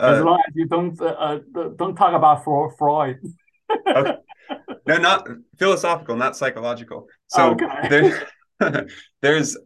[0.00, 1.38] uh, as long as you don't uh, uh
[1.76, 3.20] don't talk about Freud
[3.86, 4.16] okay.
[4.86, 5.26] No, not
[5.58, 7.08] philosophical, not psychological.
[7.26, 7.88] So okay.
[8.60, 9.56] there's there's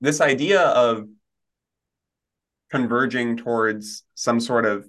[0.00, 1.06] this idea of
[2.70, 4.88] converging towards some sort of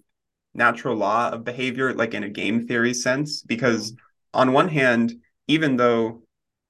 [0.54, 3.94] natural law of behavior, like in a game theory sense, because
[4.34, 5.14] on one hand,
[5.48, 6.24] even though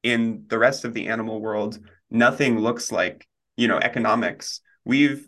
[0.04, 5.28] in the rest of the animal world, nothing looks like, you know, economics, we've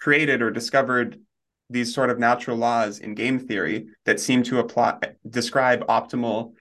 [0.00, 1.18] created or discovered
[1.70, 6.54] these sort of natural laws in game theory that seem to apply describe optimal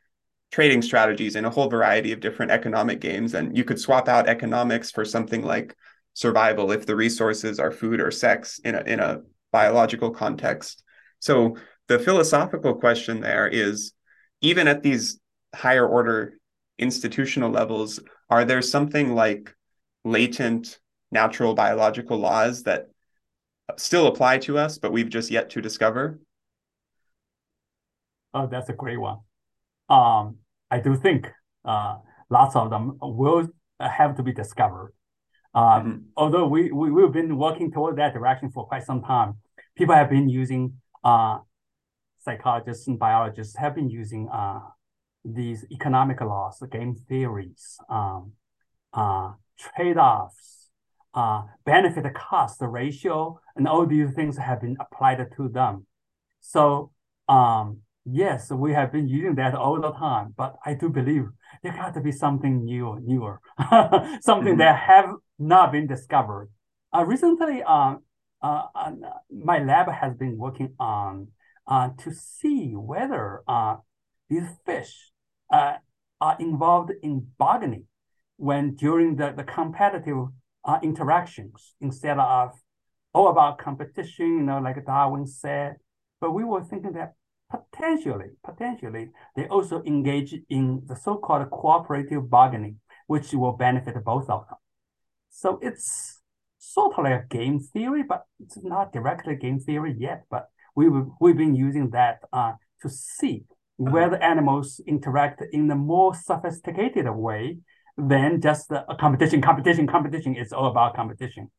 [0.51, 3.33] trading strategies in a whole variety of different economic games.
[3.33, 5.75] And you could swap out economics for something like
[6.13, 10.83] survival if the resources are food or sex in a in a biological context.
[11.19, 13.93] So the philosophical question there is
[14.41, 15.19] even at these
[15.53, 16.37] higher order
[16.77, 19.55] institutional levels are there something like
[20.03, 20.79] latent
[21.11, 22.89] natural biological laws that
[23.75, 26.19] still apply to us, but we've just yet to discover?
[28.33, 29.19] Oh, that's a great one.
[29.89, 30.37] Um,
[30.69, 31.27] I do think
[31.65, 31.97] uh,
[32.29, 33.47] lots of them will
[33.79, 34.93] have to be discovered.
[35.53, 35.97] Um, mm-hmm.
[36.15, 39.35] Although we, we, we've been working toward that direction for quite some time,
[39.75, 41.39] people have been using, uh,
[42.19, 44.59] psychologists and biologists have been using uh,
[45.23, 48.33] these economic laws, game theories, um,
[48.93, 50.69] uh, trade-offs,
[51.13, 55.85] uh, benefit cost the ratio, and all these things have been applied to them.
[56.39, 56.91] So
[57.27, 61.25] um, yes, we have been using that all the time, but I do believe
[61.63, 63.41] there got to be something new, newer,
[64.21, 64.57] something mm-hmm.
[64.59, 66.49] that have not been discovered.
[66.95, 67.95] Uh, recently, uh,
[68.41, 68.91] uh, uh,
[69.31, 71.27] my lab has been working on
[71.67, 73.75] uh, to see whether uh,
[74.29, 75.11] these fish
[75.51, 75.73] uh,
[76.21, 77.85] are involved in bargaining
[78.37, 80.27] when during the, the competitive
[80.63, 82.51] uh, interactions instead of
[83.17, 85.77] all about competition, you know, like Darwin said.
[86.21, 87.13] But we were thinking that
[87.49, 94.45] potentially, potentially, they also engage in the so-called cooperative bargaining, which will benefit both of
[94.47, 94.57] them.
[95.31, 96.21] So it's
[96.59, 100.25] sort of like a game theory, but it's not directly game theory yet.
[100.29, 102.53] But we we've been using that uh,
[102.83, 103.45] to see
[103.77, 107.57] whether animals interact in a more sophisticated way
[107.97, 110.35] than just a competition, competition, competition.
[110.35, 111.49] is all about competition.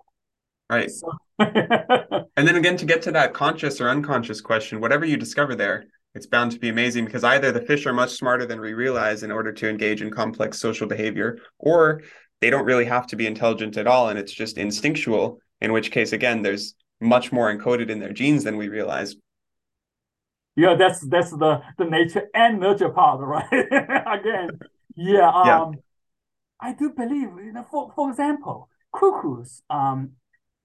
[0.71, 0.91] Right.
[0.91, 1.11] So.
[1.39, 5.87] and then again, to get to that conscious or unconscious question, whatever you discover there,
[6.15, 9.23] it's bound to be amazing because either the fish are much smarter than we realize
[9.23, 12.03] in order to engage in complex social behavior, or
[12.41, 15.91] they don't really have to be intelligent at all and it's just instinctual, in which
[15.91, 19.17] case, again, there's much more encoded in their genes than we realize.
[20.57, 23.47] Yeah, that's that's the the nature and nurture part, right?
[23.53, 24.59] again,
[24.97, 25.29] yeah.
[25.31, 25.81] Um, yeah.
[26.61, 30.13] I do believe, you know, for, for example, cuckoos, um,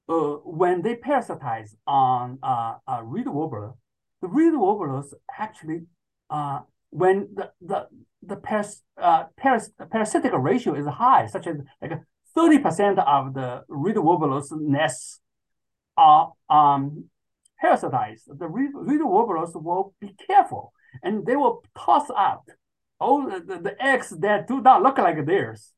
[0.09, 3.73] uh, when they parasitize on uh, a reed warbler,
[4.21, 5.81] the reed warblers actually,
[6.29, 7.87] uh, when the the
[8.21, 11.99] the paras, uh, paras, parasitic ratio is high, such as like
[12.35, 15.19] thirty percent of the reed warblers' nests
[15.97, 17.05] are um,
[17.63, 22.43] parasitized, the reed, reed warblers will be careful and they will toss out
[22.99, 25.73] all the, the, the eggs that do not look like theirs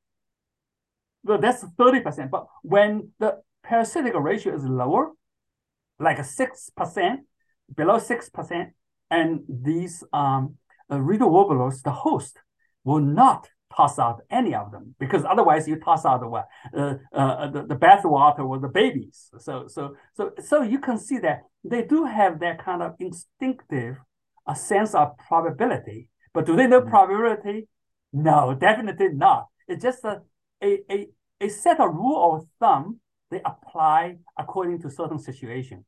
[1.25, 2.29] well, that's 30%.
[2.29, 5.11] But when the parasitic ratio is lower,
[5.99, 7.17] like 6%,
[7.75, 8.71] below 6%,
[9.09, 10.55] and these um,
[10.91, 12.37] uh, reed warblers, the host,
[12.83, 16.47] will not toss out any of them because otherwise you toss out the what
[16.77, 19.29] uh, uh, the, the bath water or the babies.
[19.39, 23.97] So so so so you can see that they do have that kind of instinctive
[24.47, 26.09] a uh, sense of probability.
[26.33, 26.91] But do they know mm-hmm.
[26.91, 27.67] probability?
[28.13, 29.47] No, definitely not.
[29.67, 30.21] It's just a
[30.63, 31.07] a, a,
[31.41, 32.99] a set of rule of thumb
[33.31, 35.85] they apply according to certain situations.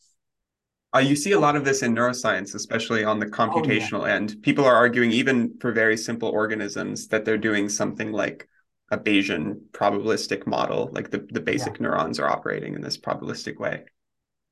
[0.96, 4.16] Uh, you see a lot of this in neuroscience, especially on the computational oh, yeah.
[4.16, 4.38] end.
[4.42, 8.48] People are arguing, even for very simple organisms, that they're doing something like
[8.90, 11.84] a Bayesian probabilistic model, like the, the basic yeah.
[11.84, 13.84] neurons are operating in this probabilistic way.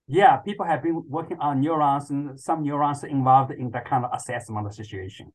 [0.07, 4.11] Yeah, people have been working on neurons, and some neurons involved in that kind of
[4.13, 5.31] assessment of situation.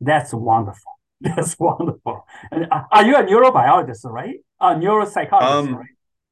[0.00, 0.92] That's wonderful.
[1.20, 2.24] That's wonderful.
[2.50, 4.36] And uh, are you a neurobiologist, right?
[4.60, 5.86] A neuropsychologist, um, right?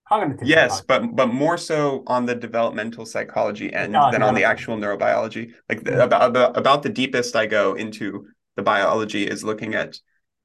[0.09, 4.45] Cognitive yes, but but more so on the developmental psychology end uh, than on the
[4.45, 5.53] actual neurobiology.
[5.69, 9.99] Like the, about the, about the deepest I go into the biology is looking at,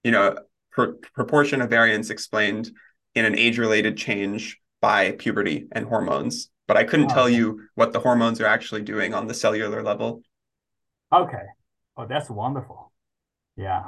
[0.03, 0.37] you know,
[0.71, 2.71] pr- proportion of variance explained
[3.15, 6.49] in an age-related change by puberty and hormones.
[6.67, 7.35] But I couldn't oh, tell okay.
[7.35, 10.23] you what the hormones are actually doing on the cellular level.
[11.13, 11.45] Okay.
[11.95, 12.91] Oh, that's wonderful.
[13.55, 13.83] Yeah.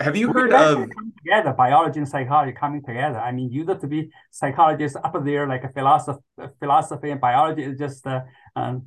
[0.00, 0.88] Have you heard of
[1.18, 3.18] together biology and psychology coming together?
[3.18, 6.20] I mean, you used to be psychologists up there, like a philosophy,
[6.60, 8.20] philosophy and biology is just uh,
[8.54, 8.86] um,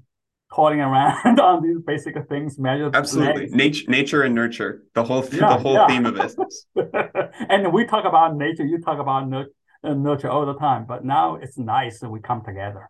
[0.56, 2.58] toiling around on these basic things.
[2.58, 4.84] Measure absolutely nature, nature and nurture.
[4.96, 5.88] The whole yeah, the whole yeah.
[5.88, 6.36] theme of this.
[7.50, 8.66] and we talk about nature.
[8.66, 9.52] You talk about nurture,
[9.84, 10.86] uh, nurture all the time.
[10.86, 12.90] But now it's nice that we come together.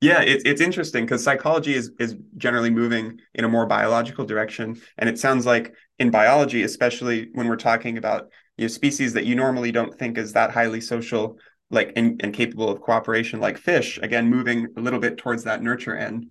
[0.00, 4.80] Yeah, it's it's interesting because psychology is is generally moving in a more biological direction,
[4.96, 9.26] and it sounds like in biology, especially when we're talking about you know, species that
[9.26, 11.36] you normally don't think is that highly social,
[11.70, 15.62] like and, and capable of cooperation, like fish, again moving a little bit towards that
[15.62, 16.26] nurture end.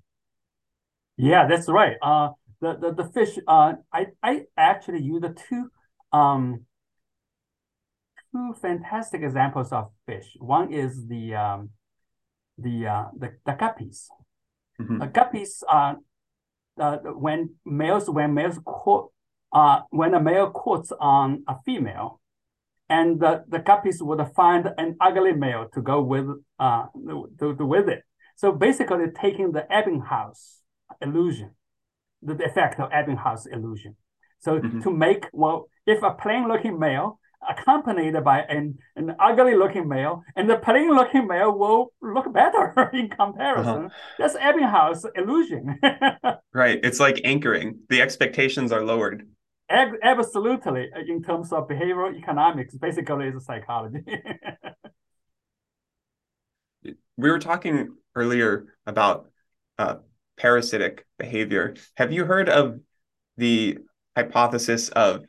[1.15, 1.97] Yeah, that's right.
[2.01, 3.37] Uh, the the, the fish.
[3.47, 5.69] Uh, I I actually use the two
[6.11, 6.65] um
[8.31, 10.35] two fantastic examples of fish.
[10.39, 11.69] One is the um
[12.57, 14.07] the uh, the, the guppies.
[14.81, 14.97] Mm-hmm.
[14.97, 15.97] The guppies are
[16.79, 19.11] uh, when males when males court
[19.51, 22.19] uh, when a male courts on a female,
[22.89, 26.27] and the, the guppies would find an ugly male to go with
[26.57, 26.85] uh
[27.39, 28.03] to, to with it.
[28.35, 30.57] So basically, taking the Ebbinghaus
[31.01, 31.51] illusion,
[32.21, 33.95] the effect of Ebbinghaus illusion.
[34.39, 34.81] So mm-hmm.
[34.81, 40.23] to make well, if a plain looking male accompanied by an, an ugly looking male,
[40.35, 43.85] and the plain looking male will look better in comparison.
[43.85, 43.89] Uh-huh.
[44.17, 45.79] That's Ebbinghaus illusion.
[46.53, 46.79] right.
[46.83, 47.79] It's like anchoring.
[47.89, 49.27] The expectations are lowered.
[49.69, 50.89] Absolutely.
[51.07, 54.03] In terms of behavioral economics, basically it's a psychology.
[57.17, 59.29] we were talking earlier about
[59.77, 59.95] uh,
[60.37, 61.75] parasitic behavior.
[61.95, 62.79] Have you heard of
[63.37, 63.77] the
[64.15, 65.25] hypothesis of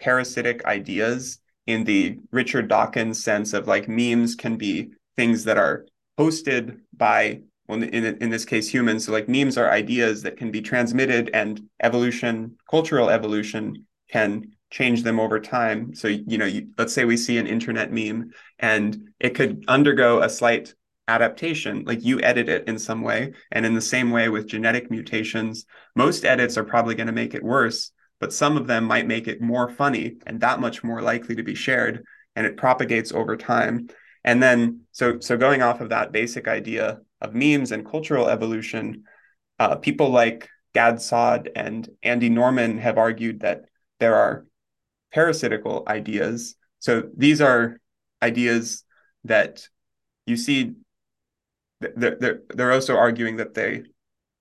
[0.00, 5.86] parasitic ideas in the Richard Dawkins sense of like memes can be things that are
[6.18, 9.06] hosted by well in, in this case humans.
[9.06, 15.02] So like memes are ideas that can be transmitted and evolution cultural evolution can change
[15.02, 15.94] them over time.
[15.94, 20.22] So you know you, let's say we see an internet meme and it could undergo
[20.22, 20.74] a slight
[21.06, 21.84] adaptation.
[21.86, 23.32] Like you edit it in some way.
[23.52, 27.34] And in the same way with genetic mutations most edits are probably going to make
[27.34, 31.00] it worse but some of them might make it more funny and that much more
[31.00, 32.04] likely to be shared
[32.34, 33.88] and it propagates over time.
[34.24, 39.04] And then so so going off of that basic idea of memes and cultural evolution
[39.58, 43.62] uh, people like gad saad and andy norman have argued that
[43.98, 44.46] there are
[45.12, 46.56] parasitical ideas.
[46.78, 47.80] So these are
[48.22, 48.84] ideas
[49.24, 49.66] that
[50.26, 50.72] you see
[51.80, 53.82] they're, they're, they're also arguing that they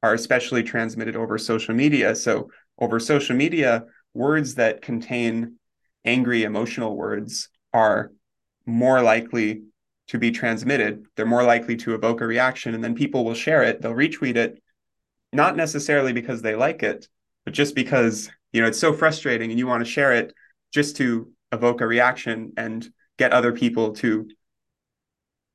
[0.01, 2.15] are especially transmitted over social media.
[2.15, 2.49] So
[2.80, 5.57] over social media, words that contain
[6.03, 8.11] angry emotional words are
[8.65, 9.63] more likely
[10.08, 11.05] to be transmitted.
[11.16, 13.82] They're more likely to evoke a reaction, and then people will share it.
[13.82, 14.62] They'll retweet it,
[15.34, 17.08] not necessarily because they like it,
[17.45, 20.34] but just because you know it's so frustrating, and you want to share it
[20.74, 22.88] just to evoke a reaction and
[23.18, 24.28] get other people to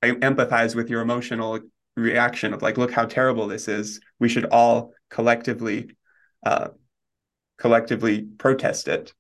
[0.03, 1.61] empathize with your emotional
[1.97, 4.01] reaction of like, look how terrible this is.
[4.19, 5.91] We should all collectively
[6.45, 6.69] uh,
[7.59, 9.13] collectively protest it.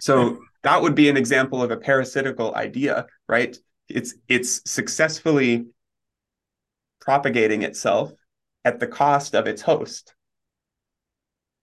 [0.00, 3.56] So that would be an example of a parasitical idea, right?
[3.88, 5.66] It's it's successfully
[7.00, 8.12] propagating itself
[8.64, 10.14] at the cost of its host.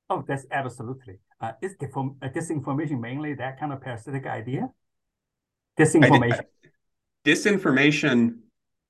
[0.09, 1.19] Oh, that's absolutely.
[1.41, 4.69] Uh, is uh, disinformation mainly that kind of parasitic idea?
[5.80, 6.34] Disinformation.
[6.34, 6.69] I, I,
[7.26, 8.38] disinformation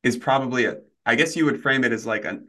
[0.03, 0.77] is probably a.
[1.05, 2.47] I guess you would frame it as like an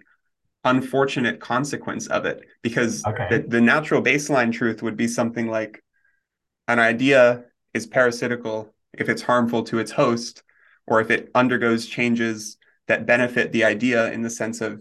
[0.64, 3.28] unfortunate consequence of it because okay.
[3.30, 5.82] the, the natural baseline truth would be something like
[6.66, 10.43] an idea is parasitical if it's harmful to its host
[10.87, 12.57] or if it undergoes changes
[12.87, 14.80] that benefit the idea in the sense of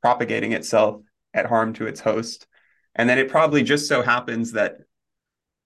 [0.00, 1.02] propagating itself
[1.34, 2.46] at harm to its host.
[2.94, 4.78] And then it probably just so happens that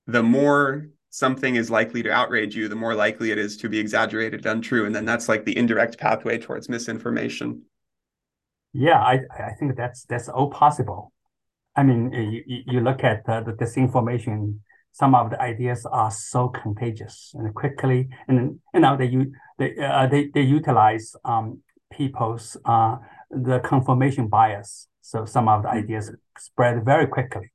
[0.07, 3.79] the more something is likely to outrage you, the more likely it is to be
[3.79, 4.87] exaggerated, untrue.
[4.87, 7.63] And then that's like the indirect pathway towards misinformation.
[8.73, 11.13] Yeah, I I think that's that's all possible.
[11.75, 14.59] I mean, you you look at the disinformation.
[14.97, 19.15] Some of the ideas are so contagious and quickly, and you know they
[19.59, 21.61] they uh, they they utilize um
[21.93, 22.97] people's uh
[23.31, 24.89] the confirmation bias.
[25.03, 25.85] So some of the mm-hmm.
[25.85, 27.53] ideas spread very quickly,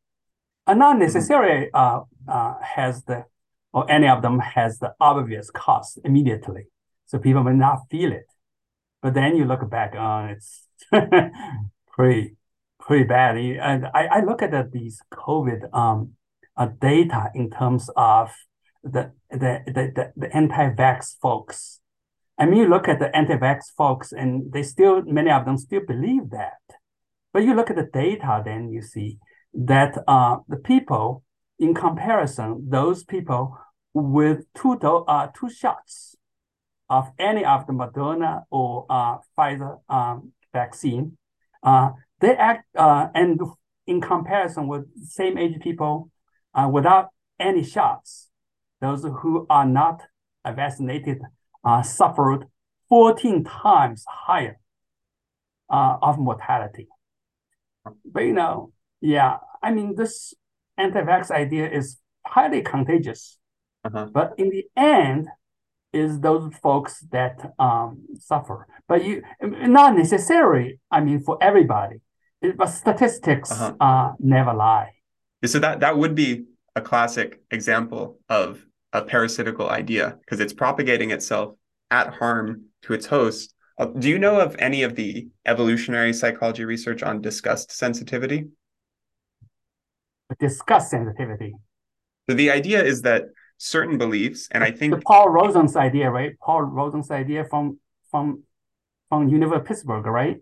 [0.67, 1.05] and not mm-hmm.
[1.05, 3.25] necessarily uh, uh has the
[3.73, 6.67] or any of them has the obvious cost immediately.
[7.07, 8.27] So people may not feel it,
[9.01, 10.67] but then you look back on uh, it's
[11.91, 12.35] pretty
[12.79, 13.35] pretty bad.
[13.37, 16.11] And I, I look at these COVID um
[16.57, 18.31] uh, data in terms of
[18.83, 21.79] the the the, the, anti-vax folks.
[22.37, 25.81] I mean, you look at the anti-vax folks, and they still many of them still
[25.85, 26.61] believe that.
[27.33, 29.19] But you look at the data, then you see
[29.53, 31.23] that uh, the people,
[31.59, 33.57] in comparison, those people
[33.93, 36.15] with two do- uh, two shots
[36.89, 41.17] of any of the Moderna or uh, Pfizer um, vaccine,
[41.63, 43.39] uh, they act uh, and
[43.87, 46.11] in comparison with same age people
[46.53, 48.29] uh, without any shots,
[48.79, 50.01] those who are not
[50.45, 51.21] vaccinated
[51.63, 52.45] uh, suffered
[52.89, 54.59] 14 times higher
[55.69, 56.87] uh, of mortality.
[58.05, 60.33] But you know, yeah, I mean, this
[60.77, 63.37] anti-vax idea is highly contagious.
[63.83, 64.07] Uh-huh.
[64.13, 65.27] But in the end,
[65.93, 68.67] is those folks that um, suffer.
[68.87, 70.79] But you not necessarily.
[70.89, 72.01] I mean, for everybody.
[72.41, 73.75] It, but statistics uh-huh.
[73.79, 74.93] uh, never lie.
[75.43, 78.63] So that that would be a classic example of
[78.93, 81.55] a parasitical idea because it's propagating itself
[81.89, 83.53] at harm to its host.
[83.77, 88.49] Uh, do you know of any of the evolutionary psychology research on disgust sensitivity?
[90.39, 91.53] Disgust sensitivity.
[92.29, 93.25] So the idea is that
[93.57, 96.37] certain beliefs, and I think the Paul Rozin's idea, right?
[96.39, 97.79] Paul Rozin's idea from
[98.09, 98.43] from
[99.09, 100.41] from University of Pittsburgh, right?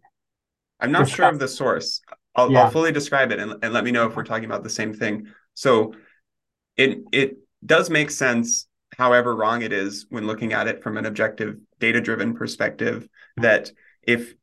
[0.79, 2.01] I'm not sure of the source.
[2.35, 2.63] I'll, yeah.
[2.63, 4.93] I'll fully describe it and, and let me know if we're talking about the same
[4.93, 5.27] thing.
[5.53, 5.93] So
[6.77, 8.67] it it does make sense,
[8.97, 13.43] however wrong it is when looking at it from an objective, data-driven perspective, mm-hmm.
[13.43, 13.71] that
[14.03, 14.33] if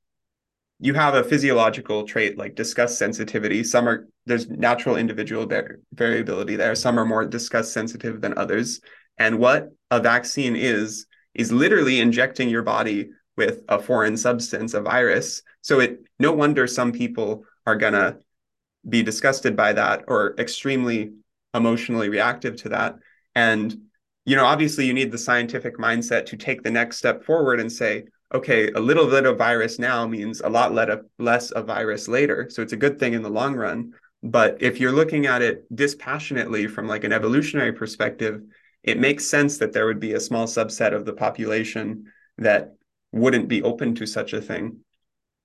[0.78, 5.46] you have a physiological trait like disgust sensitivity, some are there's natural individual
[5.94, 6.74] variability there.
[6.74, 8.80] Some are more disgust sensitive than others.
[9.16, 14.80] And what a vaccine is is literally injecting your body with a foreign substance, a
[14.80, 15.42] virus.
[15.62, 18.18] So it no wonder some people are gonna
[18.88, 21.12] be disgusted by that or extremely
[21.54, 22.96] emotionally reactive to that.
[23.34, 23.76] And
[24.24, 27.70] you know, obviously you need the scientific mindset to take the next step forward and
[27.70, 28.04] say,
[28.34, 30.74] okay, a little bit of virus now means a lot
[31.18, 32.48] less of virus later.
[32.50, 33.92] So it's a good thing in the long run.
[34.24, 38.42] But if you're looking at it dispassionately from like an evolutionary perspective,
[38.82, 42.06] it makes sense that there would be a small subset of the population
[42.38, 42.74] that
[43.12, 44.78] wouldn't be open to such a thing.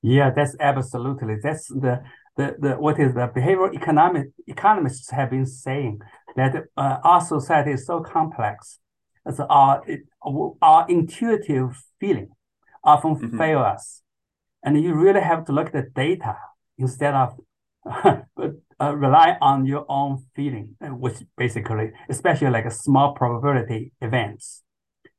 [0.02, 1.36] Yeah, that's absolutely.
[1.42, 2.02] That's the
[2.38, 6.00] the, the what is the behavioral economic economists have been saying
[6.36, 8.80] that uh, our society is so complex.
[9.26, 10.02] It's our it,
[10.62, 12.30] our intuitive feeling
[12.84, 13.38] often mm-hmm.
[13.38, 14.02] fail us,
[14.64, 16.36] and you really have to look at the data
[16.78, 17.38] instead of
[17.86, 24.64] uh, rely on your own feeling, which basically, especially like a small probability events,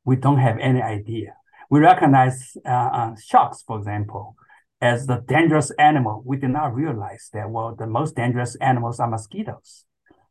[0.05, 1.35] we don't have any idea.
[1.71, 4.37] We recognize uh, uh, sharks, for example,
[4.83, 9.09] as the dangerous animal, we did not realize that, well, the most dangerous animals are
[9.09, 9.85] mosquitoes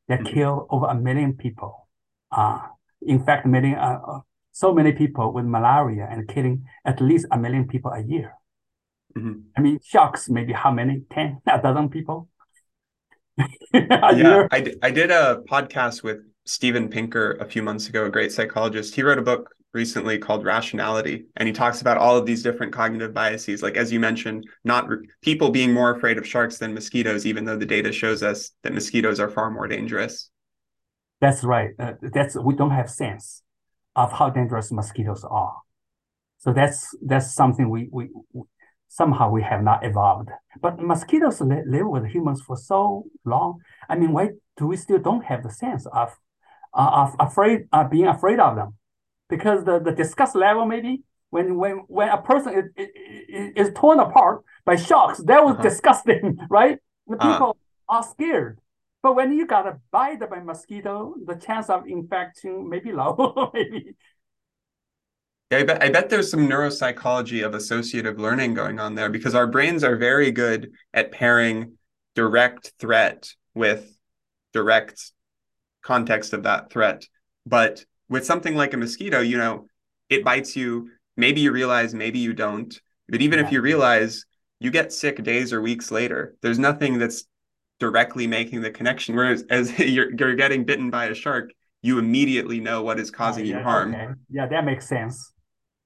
[0.09, 0.33] that mm-hmm.
[0.33, 1.87] kill over a million people.
[2.31, 2.59] Uh,
[3.01, 4.19] in fact, million, uh, uh,
[4.51, 8.33] so many people with malaria and killing at least a million people a year.
[9.17, 9.39] Mm-hmm.
[9.55, 11.03] I mean, sharks, maybe how many?
[11.13, 12.27] 10, a dozen people?
[13.73, 14.49] yeah, year?
[14.51, 18.95] I, I did a podcast with Steven Pinker a few months ago, a great psychologist.
[18.95, 21.25] He wrote a book recently called rationality.
[21.37, 24.87] And he talks about all of these different cognitive biases like as you mentioned not
[24.87, 28.51] re- people being more afraid of sharks than mosquitoes even though the data shows us
[28.63, 30.29] that mosquitoes are far more dangerous.
[31.21, 31.69] That's right.
[31.79, 33.43] Uh, that's we don't have sense
[33.95, 35.57] of how dangerous mosquitoes are.
[36.39, 38.43] So that's that's something we we, we
[38.87, 40.29] somehow we have not evolved.
[40.59, 43.59] But mosquitoes li- live with humans for so long.
[43.87, 46.17] I mean why do we still don't have the sense of
[46.73, 48.75] uh, of afraid uh, being afraid of them
[49.31, 51.01] because the, the disgust level maybe
[51.31, 52.87] when when when a person is,
[53.27, 55.63] is, is torn apart by sharks, that was uh-huh.
[55.63, 56.77] disgusting, right?
[57.07, 57.31] The uh-huh.
[57.33, 57.57] people
[57.89, 57.97] uh-huh.
[57.97, 58.59] are scared.
[59.01, 63.49] But when you got a bite by mosquito, the chance of infection may be low,
[63.55, 63.95] maybe.
[65.49, 69.33] Yeah, I bet I bet there's some neuropsychology of associative learning going on there because
[69.33, 71.77] our brains are very good at pairing
[72.13, 73.97] direct threat with
[74.53, 75.11] direct
[75.81, 77.05] context of that threat.
[77.45, 79.65] But with something like a mosquito, you know,
[80.09, 80.89] it bites you.
[81.15, 82.77] Maybe you realize, maybe you don't.
[83.07, 83.45] But even yeah.
[83.45, 84.25] if you realize,
[84.59, 86.35] you get sick days or weeks later.
[86.41, 87.23] There's nothing that's
[87.79, 89.15] directly making the connection.
[89.15, 91.51] Whereas as you're, you're getting bitten by a shark,
[91.81, 93.95] you immediately know what is causing yeah, you harm.
[93.95, 94.07] Okay.
[94.29, 95.31] Yeah, that makes sense.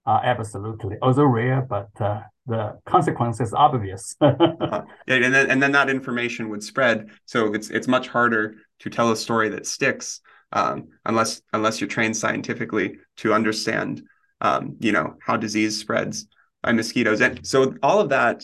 [0.06, 0.98] Uh, absolutely.
[1.02, 4.16] Although rare, but uh, the consequences obvious.
[4.20, 4.84] uh-huh.
[5.08, 7.10] Yeah, and then and then that information would spread.
[7.26, 10.22] So it's it's much harder to tell a story that sticks
[10.52, 14.04] um, unless unless you're trained scientifically to understand
[14.42, 16.28] um, you know how disease spreads
[16.64, 17.22] by mosquitoes.
[17.22, 18.44] And so all of that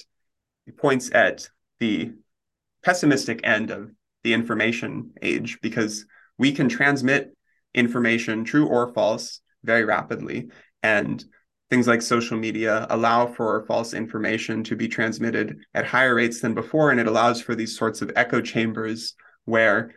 [0.78, 1.49] points at
[1.80, 2.12] the
[2.84, 3.91] pessimistic end of
[4.24, 6.06] the information age because
[6.38, 7.36] we can transmit
[7.74, 10.49] information true or false very rapidly.
[10.84, 11.24] And
[11.70, 16.54] things like social media allow for false information to be transmitted at higher rates than
[16.54, 16.91] before.
[16.91, 19.95] And it allows for these sorts of echo chambers where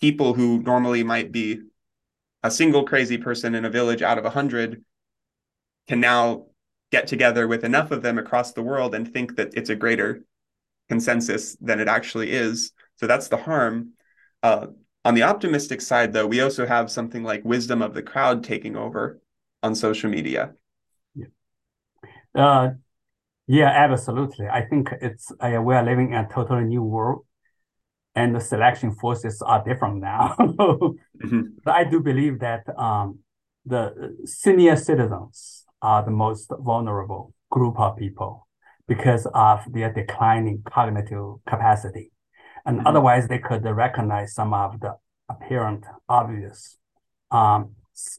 [0.00, 1.60] people who normally might be
[2.42, 4.84] a single crazy person in a village out of a hundred
[5.88, 6.46] can now
[6.90, 10.22] get together with enough of them across the world and think that it's a greater
[10.88, 12.72] consensus than it actually is.
[12.96, 13.92] So that's the harm.
[14.42, 14.68] Uh,
[15.04, 18.76] on the optimistic side, though, we also have something like wisdom of the crowd taking
[18.76, 19.20] over
[19.62, 20.54] on social media.
[22.34, 22.70] Uh,
[23.48, 24.48] Yeah, absolutely.
[24.48, 27.26] I think it's uh, we are living in a totally new world,
[28.16, 30.34] and the selection forces are different now.
[30.40, 31.42] mm-hmm.
[31.64, 33.20] But I do believe that um,
[33.66, 38.48] the senior citizens are the most vulnerable group of people
[38.88, 42.10] because of their declining cognitive capacity,
[42.64, 42.86] and mm-hmm.
[42.86, 44.94] otherwise they could recognize some of the
[45.28, 46.78] apparent obvious
[47.30, 47.74] um,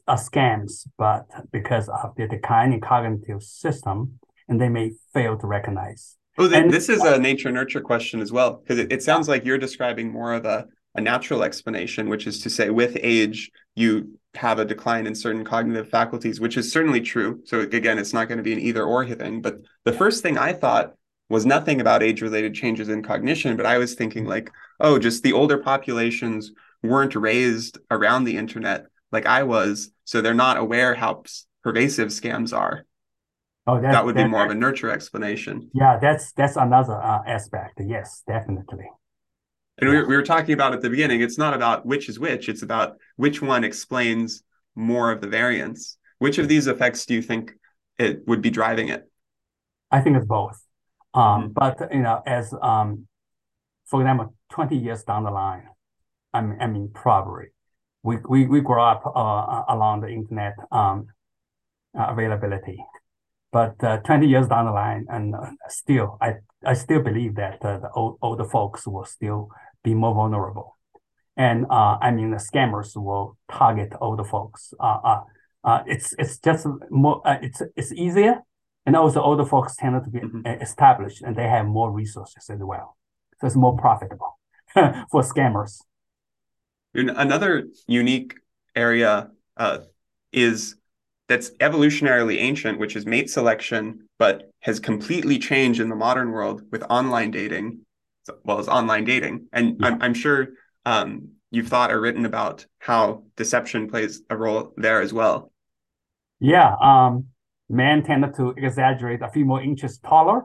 [0.06, 6.17] uh, scams, but because of the declining cognitive system, and they may fail to recognize.
[6.38, 9.44] Oh, and, this is a nature nurture question as well, because it, it sounds like
[9.44, 14.18] you're describing more of a, a natural explanation, which is to say, with age, you
[14.34, 17.40] have a decline in certain cognitive faculties, which is certainly true.
[17.44, 19.42] So again, it's not going to be an either or thing.
[19.42, 20.94] But the first thing I thought
[21.28, 24.30] was nothing about age related changes in cognition, but I was thinking mm-hmm.
[24.30, 30.20] like, oh, just the older populations weren't raised around the internet like I was, so
[30.20, 31.24] they're not aware how
[31.64, 32.84] pervasive scams are.
[33.68, 35.70] Oh, that, that would that, be more of a nurture explanation.
[35.74, 37.78] Yeah, that's that's another uh, aspect.
[37.84, 38.86] Yes, definitely.
[39.76, 41.20] And we, we were talking about at the beginning.
[41.20, 42.48] It's not about which is which.
[42.48, 44.42] It's about which one explains
[44.74, 45.98] more of the variance.
[46.18, 47.52] Which of these effects do you think
[47.98, 49.08] it would be driving it?
[49.90, 50.60] I think it's both.
[51.12, 51.52] Um, mm-hmm.
[51.52, 53.06] But you know, as um,
[53.84, 55.68] for example, twenty years down the line,
[56.32, 57.48] I mean, I mean probably
[58.02, 61.08] we we we grow up uh, along the internet um,
[61.94, 62.82] availability,
[63.50, 66.34] but uh, 20 years down the line, and uh, still, I
[66.64, 69.48] I still believe that uh, the old, older folks will still
[69.82, 70.76] be more vulnerable,
[71.36, 74.74] and uh, I mean the scammers will target older folks.
[74.78, 75.20] Uh,
[75.64, 78.40] uh, it's it's just more it's it's easier,
[78.84, 80.46] and also older folks tend to be mm-hmm.
[80.46, 82.96] established, and they have more resources as well,
[83.40, 84.38] so it's more profitable
[84.74, 85.78] for scammers.
[86.94, 88.34] Another unique
[88.74, 89.78] area uh,
[90.32, 90.76] is
[91.28, 96.62] that's evolutionarily ancient, which is mate selection, but has completely changed in the modern world
[96.70, 97.80] with online dating,
[98.28, 99.46] as well as online dating.
[99.52, 99.86] And yeah.
[99.86, 100.48] I'm, I'm, sure
[100.84, 105.52] um, you've thought or written about how deception plays a role there as well.
[106.40, 107.26] Yeah, um,
[107.68, 110.44] men tend to exaggerate a few more inches taller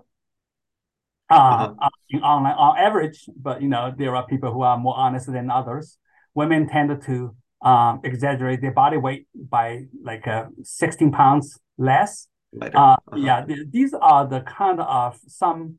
[1.29, 1.73] uh, uh-huh.
[1.81, 5.31] Uh, in online on average, but you know there are people who are more honest
[5.31, 5.97] than others
[6.33, 12.27] women tend to um, exaggerate their body weight by like uh, 16 pounds less.
[12.61, 13.17] Uh, uh-huh.
[13.17, 15.77] Yeah, th- these are the kind of some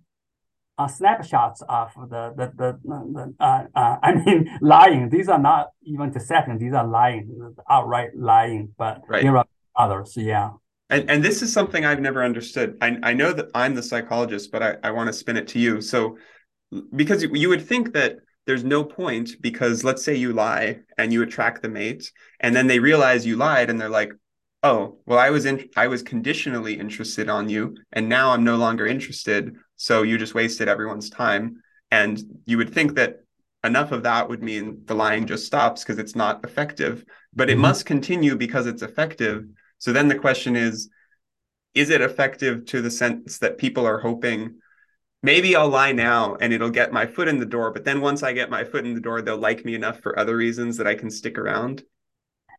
[0.76, 5.08] uh, snapshots of the the the, the uh, uh, I mean lying.
[5.08, 6.58] These are not even deception.
[6.58, 8.74] These are lying, outright lying.
[8.76, 9.22] But right.
[9.22, 10.14] there are others.
[10.16, 10.50] Yeah.
[10.90, 12.76] And and this is something I've never understood.
[12.80, 15.58] I I know that I'm the psychologist, but I I want to spin it to
[15.58, 15.80] you.
[15.80, 16.16] So
[16.94, 18.16] because you would think that
[18.46, 22.66] there's no point because let's say you lie and you attract the mate and then
[22.66, 24.12] they realize you lied and they're like
[24.62, 28.56] oh well i was in i was conditionally interested on you and now i'm no
[28.56, 33.20] longer interested so you just wasted everyone's time and you would think that
[33.64, 37.54] enough of that would mean the lying just stops because it's not effective but it
[37.54, 37.62] mm-hmm.
[37.62, 39.46] must continue because it's effective
[39.78, 40.88] so then the question is
[41.74, 44.54] is it effective to the sense that people are hoping
[45.24, 47.72] maybe I'll lie now and it'll get my foot in the door.
[47.72, 50.16] But then once I get my foot in the door, they'll like me enough for
[50.18, 51.82] other reasons that I can stick around.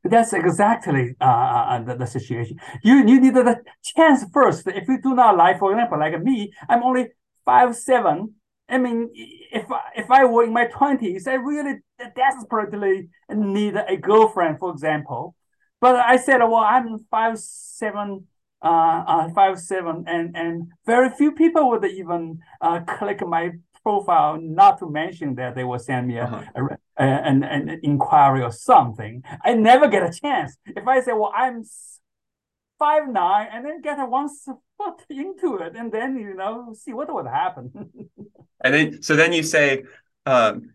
[0.04, 2.60] That's exactly uh, uh, uh, the, the situation.
[2.84, 4.68] You you need the chance first.
[4.68, 7.10] If you do not lie, for example, like me, I'm only
[7.44, 8.36] five seven.
[8.70, 11.80] I mean, if if I were in my twenties, I really
[12.16, 15.36] desperately need a girlfriend, for example.
[15.82, 18.28] But I said, well, I'm five seven
[18.66, 23.52] uh, uh, five seven, and and very few people would even uh, click my
[23.84, 24.40] profile.
[24.42, 26.44] Not to mention that they will send me a, uh-huh.
[26.56, 29.24] a, a, an, an inquiry or something.
[29.44, 30.58] I never get a chance.
[30.66, 31.64] If I say, well, I'm
[32.80, 34.30] five nine, and then get one
[34.78, 37.70] foot into it, and then you know see what would happen.
[38.64, 39.84] and then so then you say.
[40.28, 40.75] Um,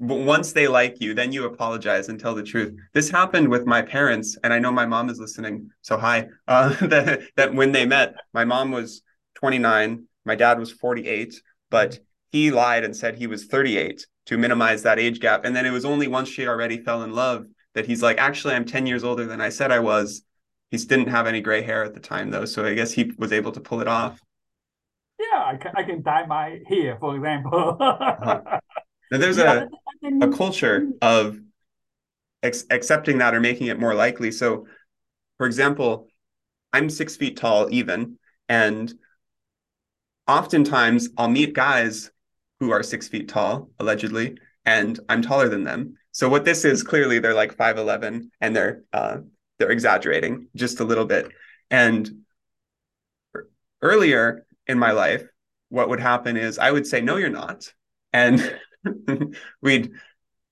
[0.00, 2.74] once they like you, then you apologize and tell the truth.
[2.94, 5.70] This happened with my parents, and I know my mom is listening.
[5.82, 6.26] So hi.
[6.48, 9.02] Uh, that that when they met, my mom was
[9.34, 11.34] 29, my dad was 48,
[11.70, 11.98] but
[12.32, 15.44] he lied and said he was 38 to minimize that age gap.
[15.44, 18.54] And then it was only once she already fell in love that he's like, actually,
[18.54, 20.22] I'm 10 years older than I said I was.
[20.70, 23.32] He didn't have any gray hair at the time though, so I guess he was
[23.32, 24.20] able to pull it off.
[25.18, 27.76] Yeah, I can, I can dye my hair, for example.
[27.80, 28.60] uh-huh.
[29.10, 29.66] Now, there's yeah,
[30.02, 31.38] a, a culture of
[32.42, 34.30] ex- accepting that or making it more likely.
[34.30, 34.66] So,
[35.38, 36.08] for example,
[36.72, 38.92] I'm six feet tall, even, and
[40.28, 42.10] oftentimes I'll meet guys
[42.60, 45.96] who are six feet tall, allegedly, and I'm taller than them.
[46.12, 49.18] So what this is clearly they're like five eleven and they're uh,
[49.58, 51.30] they're exaggerating just a little bit.
[51.70, 52.24] And
[53.82, 55.24] earlier in my life,
[55.68, 57.72] what would happen is I would say, no, you're not.
[58.12, 58.40] And
[59.62, 59.92] we'd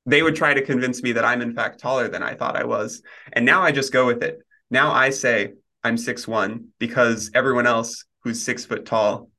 [0.06, 2.64] they would try to convince me that I'm in fact taller than I thought I
[2.64, 3.02] was.
[3.32, 4.38] And now I just go with it.
[4.70, 5.52] Now I say
[5.84, 9.30] I'm six one because everyone else who's six foot tall,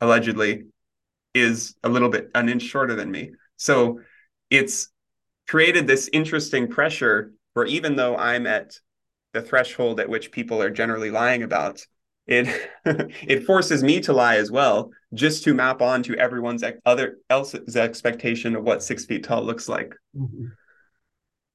[0.00, 0.66] allegedly,
[1.34, 3.32] is a little bit an inch shorter than me.
[3.56, 4.00] So
[4.48, 4.88] it's
[5.48, 8.78] created this interesting pressure where even though I'm at
[9.32, 11.84] the threshold at which people are generally lying about,
[12.26, 17.18] it it forces me to lie as well, just to map on to everyone's other
[17.30, 19.94] else's expectation of what six feet tall looks like.
[20.16, 20.46] Mm-hmm.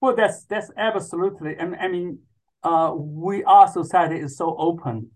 [0.02, 1.56] Well, that's that's absolutely.
[1.56, 2.20] Mean, I mean,
[2.64, 5.12] uh, we our society is so open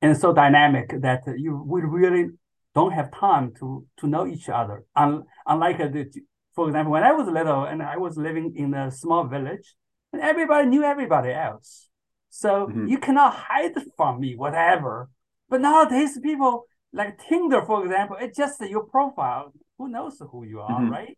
[0.00, 2.30] and so dynamic that you we really
[2.74, 4.84] don't have time to to know each other.
[4.96, 6.10] Un, unlike the,
[6.54, 9.74] for example, when I was little and I was living in a small village,
[10.12, 11.88] and everybody knew everybody else.
[12.36, 12.88] So mm-hmm.
[12.88, 15.08] you cannot hide from me, whatever.
[15.48, 19.52] But nowadays, people like Tinder, for example, it's just your profile.
[19.78, 20.90] Who knows who you are, mm-hmm.
[20.90, 21.16] right?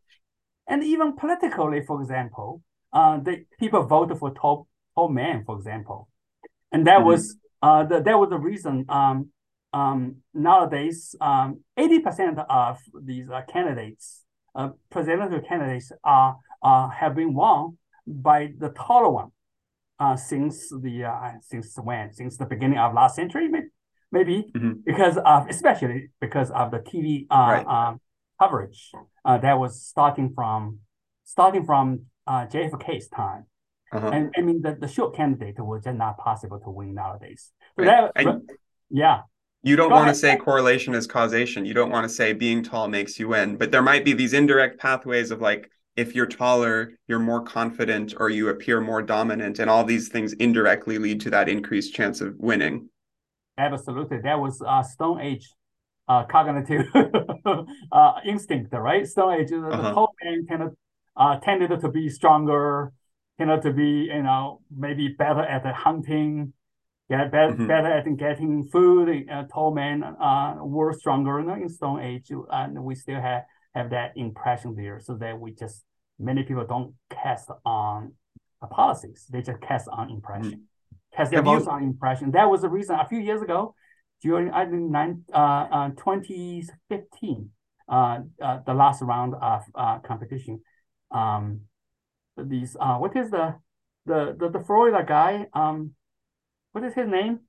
[0.69, 2.61] And even politically, for example,
[2.93, 6.07] uh, the people voted for tall, tall man, for example,
[6.71, 7.07] and that mm-hmm.
[7.07, 8.85] was uh, the, that was the reason.
[8.91, 9.31] Um,
[9.73, 14.23] um, nowadays, um, 80% of these uh, candidates,
[14.55, 19.31] uh, presidential candidates, are uh, have been won by the taller one
[19.99, 23.67] uh, since the uh, since when since the beginning of last century maybe,
[24.13, 24.73] maybe mm-hmm.
[24.85, 27.67] because of especially because of the TV uh, right.
[27.67, 28.01] Um,
[28.41, 28.91] coverage
[29.25, 30.81] uh, that was starting from
[31.25, 33.47] starting from uh, JFK's time.
[33.93, 34.09] Uh-huh.
[34.09, 37.53] And I mean the, the short candidate was just not possible to win nowadays.
[37.79, 38.11] So right.
[38.15, 38.37] that, I,
[38.91, 39.21] yeah.
[39.63, 41.65] You don't want to say correlation is causation.
[41.65, 44.33] You don't want to say being tall makes you win, but there might be these
[44.33, 49.59] indirect pathways of like if you're taller, you're more confident or you appear more dominant.
[49.59, 52.89] And all these things indirectly lead to that increased chance of winning.
[53.59, 54.19] Absolutely.
[54.19, 55.49] That was uh, Stone Age
[56.09, 56.87] uh, cognitive
[57.93, 59.07] uh, instinct, right?
[59.07, 59.83] Stone Age, uh-huh.
[59.83, 60.69] the whole man tended,
[61.17, 62.93] uh, tended to be stronger,
[63.39, 66.53] tended to be, you know, maybe better at the hunting,
[67.09, 67.67] get better, mm-hmm.
[67.67, 69.27] better at getting food.
[69.31, 73.45] Uh, tall men uh, were stronger you know, in Stone Age, and we still have
[73.77, 75.85] have that impression there so that we just
[76.19, 78.13] many people don't cast on
[78.71, 81.17] policies they just cast on impression mm-hmm.
[81.17, 83.75] cast their votes on impression that was the reason a few years ago
[84.23, 87.51] during i think nine, uh, uh, 2015
[87.89, 90.61] uh, uh, the last round of uh, competition
[91.13, 91.61] um,
[92.37, 93.55] these uh, what is the
[94.07, 95.93] the the, the florida guy um,
[96.73, 97.41] what is his name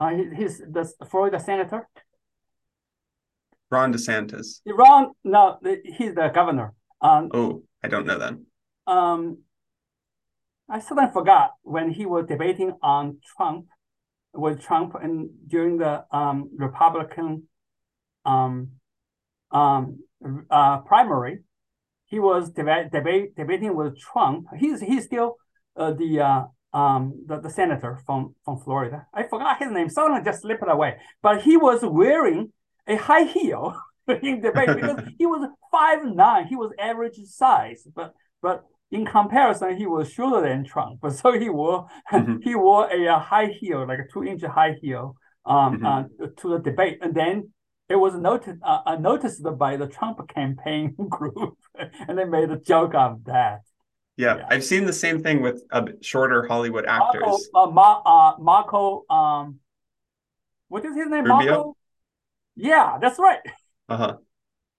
[0.00, 1.88] uh, his, his the florida senator
[3.70, 4.60] Ron DeSantis.
[4.66, 6.74] Ron, no, he's the governor.
[7.00, 8.34] Um, oh, I don't know that.
[8.86, 9.38] Um,
[10.70, 13.66] I suddenly forgot when he was debating on Trump
[14.32, 17.46] with Trump and during the um, Republican
[18.24, 18.70] um,
[19.50, 19.98] um,
[20.50, 21.40] uh, primary,
[22.06, 24.46] he was deba- debate, debating with Trump.
[24.58, 25.36] He's he's still
[25.76, 29.06] uh, the, uh, um, the the senator from from Florida.
[29.12, 29.90] I forgot his name.
[29.90, 30.96] Suddenly just slipped away.
[31.22, 32.50] But he was wearing
[32.86, 33.78] a high heel
[34.08, 36.46] in debate because he was five nine.
[36.46, 41.00] He was average size, but but in comparison, he was shorter than Trump.
[41.00, 42.36] But so he wore mm-hmm.
[42.42, 45.86] he wore a, high heel, like a two inch high heel, um, mm-hmm.
[45.86, 47.50] uh, to the debate, and then
[47.88, 51.56] it was noted uh, uh noticed by the Trump campaign group,
[52.08, 53.60] and they made a joke of that.
[54.16, 54.46] Yeah, yeah.
[54.48, 57.50] I've seen the same thing with a shorter Hollywood actors.
[57.52, 59.58] Marco, uh, Ma, uh, Marco um,
[60.68, 61.24] what is his name?
[61.24, 61.50] Rubio?
[61.50, 61.76] Marco
[62.56, 63.40] yeah, that's right.
[63.88, 64.16] Uh huh.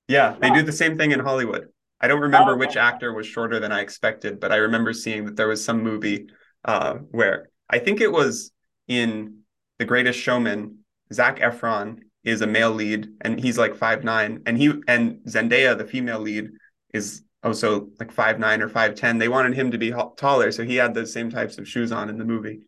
[0.08, 1.68] Yeah, they do the same thing in Hollywood.
[2.00, 5.26] I don't remember oh, which actor was shorter than I expected, but I remember seeing
[5.26, 6.28] that there was some movie
[6.64, 8.52] uh, where I think it was
[8.88, 9.40] in
[9.80, 10.80] The Greatest Showman.
[11.14, 15.78] Zac Efron is a male lead, and he's like five nine, and he and Zendaya,
[15.78, 16.50] the female lead,
[16.94, 19.18] is also like five nine or five ten.
[19.18, 22.10] They wanted him to be taller, so he had the same types of shoes on
[22.10, 22.68] in the movie.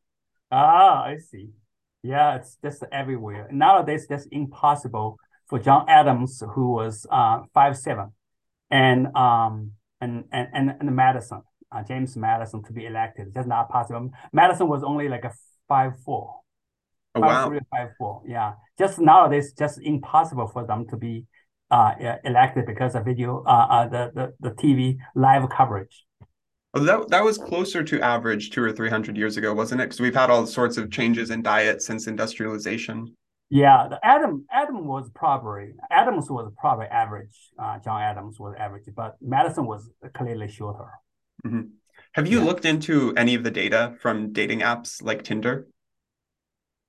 [0.52, 1.50] Ah, I see.
[2.04, 3.50] Yeah, it's just everywhere.
[3.52, 8.12] Nowadays, that's impossible for John Adams, who was uh, five seven,
[8.70, 9.72] and um
[10.02, 11.42] and and and, and Madison,
[11.72, 13.34] uh, James Madison, to be elected.
[13.34, 14.12] That's not possible.
[14.34, 15.34] Madison was only like a
[15.68, 16.42] five four.
[17.16, 17.50] Oh, wow.
[17.50, 18.22] Three, five four.
[18.28, 18.54] Yeah.
[18.78, 21.26] Just nowadays, just impossible for them to be
[21.72, 21.94] uh,
[22.24, 26.06] elected because of video, uh, uh, the, the the TV live coverage.
[26.74, 29.86] Oh, that that was closer to average two or three hundred years ago, wasn't it?
[29.86, 33.16] Because we've had all sorts of changes in diet since industrialization.
[33.50, 37.36] Yeah, the Adam Adam was probably Adams was probably average.
[37.58, 40.90] Uh, John Adams was average, but Madison was clearly shorter.
[41.46, 41.62] Mm-hmm.
[42.14, 42.46] Have you yeah.
[42.46, 45.68] looked into any of the data from dating apps like Tinder?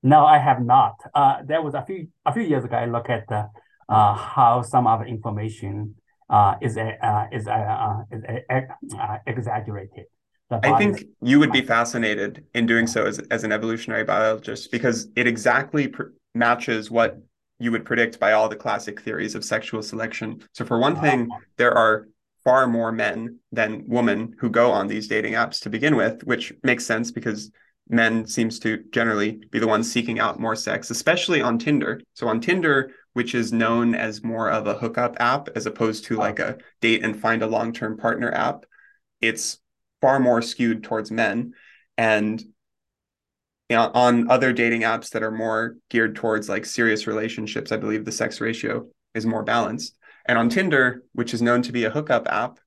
[0.02, 0.94] No, I have not.
[1.14, 2.76] Uh, there was a few a few years ago.
[2.76, 3.48] I looked at the,
[3.88, 5.96] uh, how some of the information
[6.30, 8.66] uh, is a, uh, is a, uh, is a,
[8.98, 10.06] uh, exaggerated.
[10.50, 15.08] I think you would be fascinated in doing so as, as an evolutionary biologist because
[15.14, 17.18] it exactly pr- matches what
[17.58, 20.42] you would predict by all the classic theories of sexual selection.
[20.52, 22.08] So, for one thing, there are
[22.44, 26.52] far more men than women who go on these dating apps to begin with, which
[26.62, 27.50] makes sense because
[27.88, 32.00] men seems to generally be the ones seeking out more sex, especially on Tinder.
[32.14, 36.16] So on Tinder, which is known as more of a hookup app as opposed to
[36.16, 38.64] like a date and find a long-term partner app,
[39.20, 39.58] it's
[40.00, 41.54] far more skewed towards men.
[41.96, 42.42] And
[43.68, 47.76] you know, on other dating apps that are more geared towards like serious relationships, I
[47.76, 49.96] believe the sex ratio is more balanced.
[50.26, 52.58] And on Tinder, which is known to be a hookup app,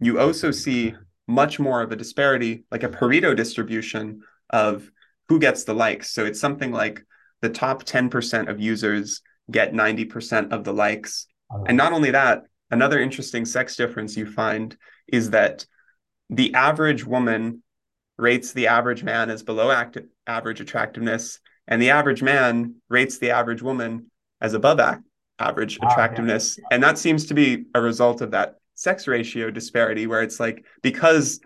[0.00, 0.94] you also see
[1.28, 4.90] much more of a disparity, like a Pareto distribution of
[5.28, 6.10] who gets the likes.
[6.10, 7.02] So it's something like
[7.40, 11.26] the top 10% of users get 90% of the likes.
[11.66, 14.76] And not only that, another interesting sex difference you find
[15.06, 15.66] is that
[16.30, 17.62] the average woman
[18.16, 23.30] rates the average man as below act- average attractiveness, and the average man rates the
[23.30, 24.10] average woman
[24.40, 24.80] as above
[25.38, 26.58] average ah, attractiveness.
[26.58, 26.64] yeah.
[26.72, 30.64] And that seems to be a result of that sex ratio disparity, where it's like
[30.82, 31.40] because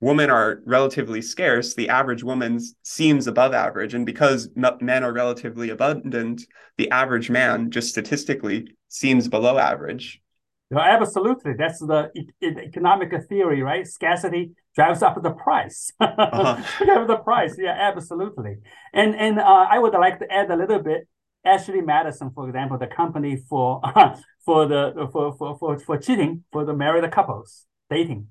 [0.00, 3.94] women are relatively scarce, the average woman seems above average.
[3.94, 6.42] And because men are relatively abundant,
[6.76, 10.20] the average man, just statistically, seems below average.
[10.70, 11.54] No, absolutely.
[11.56, 12.10] That's the
[12.42, 13.86] economic theory, right?
[13.86, 15.92] Scarcity drives up the price.
[16.00, 16.84] uh-huh.
[16.84, 17.56] drives the price.
[17.58, 18.56] Yeah, absolutely.
[18.92, 21.08] And and uh, I would like to add a little bit.
[21.46, 23.82] Ashley Madison, for example, the company for
[24.44, 28.28] for the for, for for for cheating for the married couples dating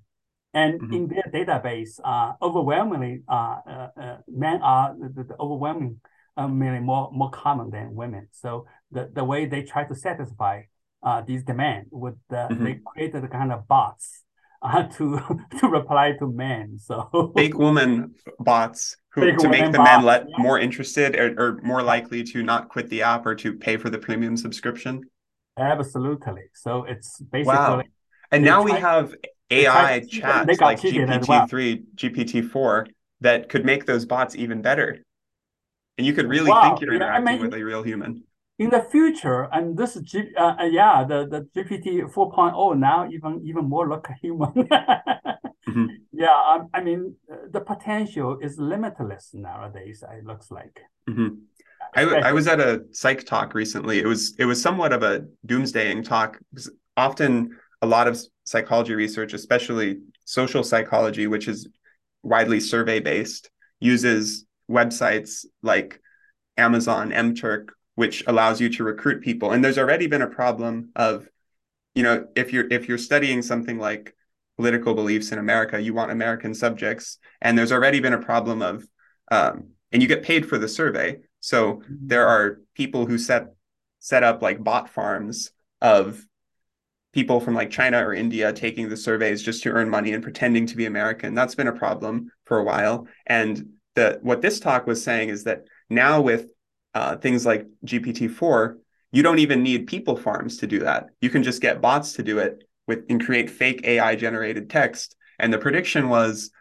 [0.53, 0.93] and mm-hmm.
[0.93, 5.97] in their database, uh, overwhelmingly, uh, uh, uh men are the, the overwhelmingly
[6.37, 8.27] more more common than women.
[8.31, 10.63] So the, the way they try to satisfy
[11.01, 12.63] uh, these demand would mm-hmm.
[12.63, 14.22] they created a kind of bots
[14.63, 15.19] uh, to
[15.59, 16.79] to reply to men.
[16.79, 20.35] So fake woman bots who to make the bots, men let yeah.
[20.37, 23.89] more interested or, or more likely to not quit the app or to pay for
[23.89, 25.01] the premium subscription.
[25.57, 26.43] Absolutely.
[26.55, 27.83] So it's basically wow.
[28.31, 29.13] And now we have
[29.51, 31.47] AI chats like GPT-3, well.
[31.47, 32.87] GPT-4
[33.21, 35.03] that could make those bots even better.
[35.97, 36.63] And you could really wow.
[36.63, 38.23] think you're interacting yeah, I mean, with a real human.
[38.59, 43.41] In the future, and this G, uh, uh yeah, the, the GPT 4.0 now even
[43.43, 44.51] even more look human.
[44.53, 45.85] mm-hmm.
[46.11, 47.15] Yeah, um, I mean
[47.51, 50.03] the potential is limitless nowadays.
[50.17, 50.79] It looks like.
[51.09, 51.29] Mm-hmm.
[51.95, 53.99] I, I was at a psych talk recently.
[53.99, 56.39] It was it was somewhat of a doomsdaying talk.
[56.95, 61.67] Often a lot of psychology research, especially social psychology, which is
[62.21, 63.49] widely survey based,
[63.79, 65.99] uses websites like
[66.57, 69.51] Amazon, MTurk, which allows you to recruit people.
[69.51, 71.27] And there's already been a problem of,
[71.95, 74.15] you know, if you're if you're studying something like
[74.57, 78.87] political beliefs in America, you want American subjects, and there's already been a problem of,
[79.31, 81.17] um, and you get paid for the survey.
[81.39, 83.53] So there are people who set
[83.99, 86.25] set up like bot farms of
[87.13, 90.65] people from like China or India taking the surveys just to earn money and pretending
[90.65, 91.35] to be American.
[91.35, 93.07] That's been a problem for a while.
[93.27, 96.47] And the what this talk was saying is that now with
[96.93, 98.77] uh, things like GPT-4,
[99.11, 101.07] you don't even need people farms to do that.
[101.21, 105.15] You can just get bots to do it with and create fake AI generated text.
[105.39, 106.51] And the prediction was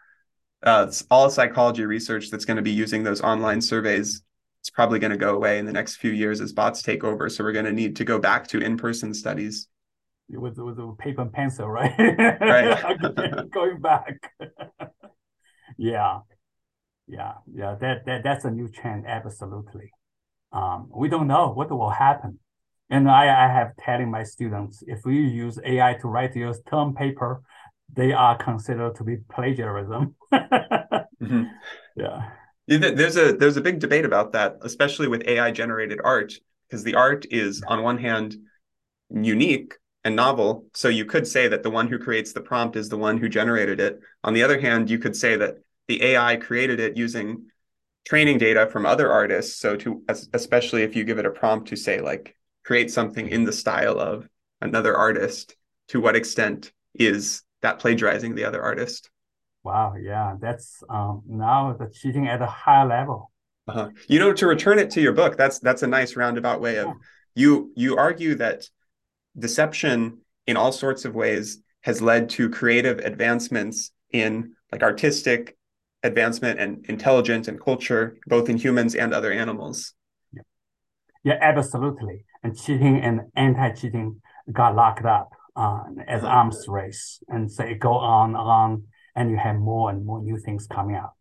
[0.62, 4.22] uh, all psychology research that's going to be using those online surveys
[4.62, 7.28] it's probably going to go away in the next few years as bots take over.
[7.28, 9.66] So we're going to need to go back to in-person studies
[10.28, 11.92] with with a paper and pencil, right?
[12.40, 13.50] Right.
[13.50, 14.32] Going back.
[15.78, 16.20] yeah,
[17.08, 17.74] yeah, yeah.
[17.80, 19.90] That that that's a new trend, absolutely.
[20.52, 22.38] Um, we don't know what will happen,
[22.90, 26.94] and I I have telling my students if we use AI to write your term
[26.94, 27.42] paper,
[27.92, 30.14] they are considered to be plagiarism.
[30.32, 31.44] mm-hmm.
[31.96, 32.30] Yeah.
[32.68, 36.32] There's a there's a big debate about that, especially with AI generated art,
[36.68, 38.36] because the art is on one hand
[39.10, 39.74] unique
[40.04, 40.66] and novel.
[40.74, 43.28] So you could say that the one who creates the prompt is the one who
[43.28, 44.00] generated it.
[44.24, 45.56] On the other hand, you could say that
[45.88, 47.46] the AI created it using
[48.04, 49.58] training data from other artists.
[49.58, 53.44] So to especially if you give it a prompt to say like create something in
[53.44, 54.28] the style of
[54.60, 55.56] another artist,
[55.88, 59.10] to what extent is that plagiarizing the other artist?
[59.64, 63.30] Wow, yeah, that's um, now the cheating at a higher level.
[63.68, 63.90] Uh-huh.
[64.08, 66.88] You know, to return it to your book, that's that's a nice roundabout way of
[67.34, 68.68] you you argue that
[69.38, 75.56] deception in all sorts of ways has led to creative advancements in like artistic
[76.02, 79.94] advancement and intelligence and culture, both in humans and other animals.
[80.32, 80.42] Yeah,
[81.24, 82.24] yeah absolutely.
[82.42, 84.20] And cheating and anti-cheating
[84.52, 86.32] got locked up uh, as uh-huh.
[86.32, 88.84] arms race, and so it go on on,
[89.14, 91.12] and you have more and more new things coming out.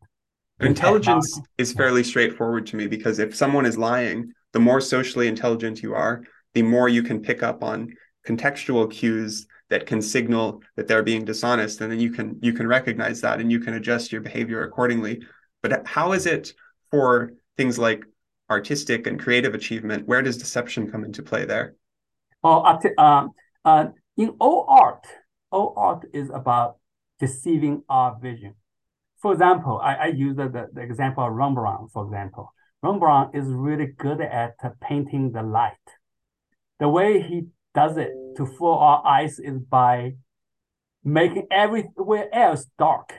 [0.60, 5.82] Intelligence is fairly straightforward to me because if someone is lying, the more socially intelligent
[5.82, 6.24] you are,
[6.54, 7.94] the more you can pick up on
[8.28, 12.68] contextual cues that can signal that they're being dishonest and then you can you can
[12.68, 15.24] recognize that and you can adjust your behavior accordingly.
[15.64, 16.54] But how is it
[16.92, 18.04] for things like
[18.50, 20.08] artistic and creative achievement?
[20.08, 21.76] Where does deception come into play there?
[22.44, 22.66] Well
[22.98, 23.28] uh,
[23.64, 25.08] uh, in all art
[25.52, 26.76] all art is about
[27.20, 28.56] deceiving our vision.
[29.22, 32.54] For example i, I use the, the, the example of rembrandt for example.
[32.84, 35.88] Rembrandt is really good at painting the light.
[36.80, 40.16] The way he does it to fool our eyes is by
[41.04, 43.14] making everywhere else dark.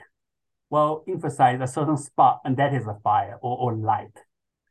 [0.69, 4.17] Well, emphasize a certain spot, and that is a fire or, or light.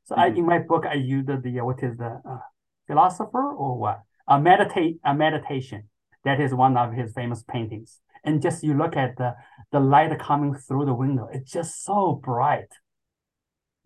[0.05, 0.34] So mm-hmm.
[0.34, 2.38] I, in my book, I use the, what is the uh,
[2.86, 5.88] philosopher or what a meditate a meditation.
[6.24, 8.01] That is one of his famous paintings.
[8.24, 9.34] And just you look at the
[9.72, 12.70] the light coming through the window, it's just so bright.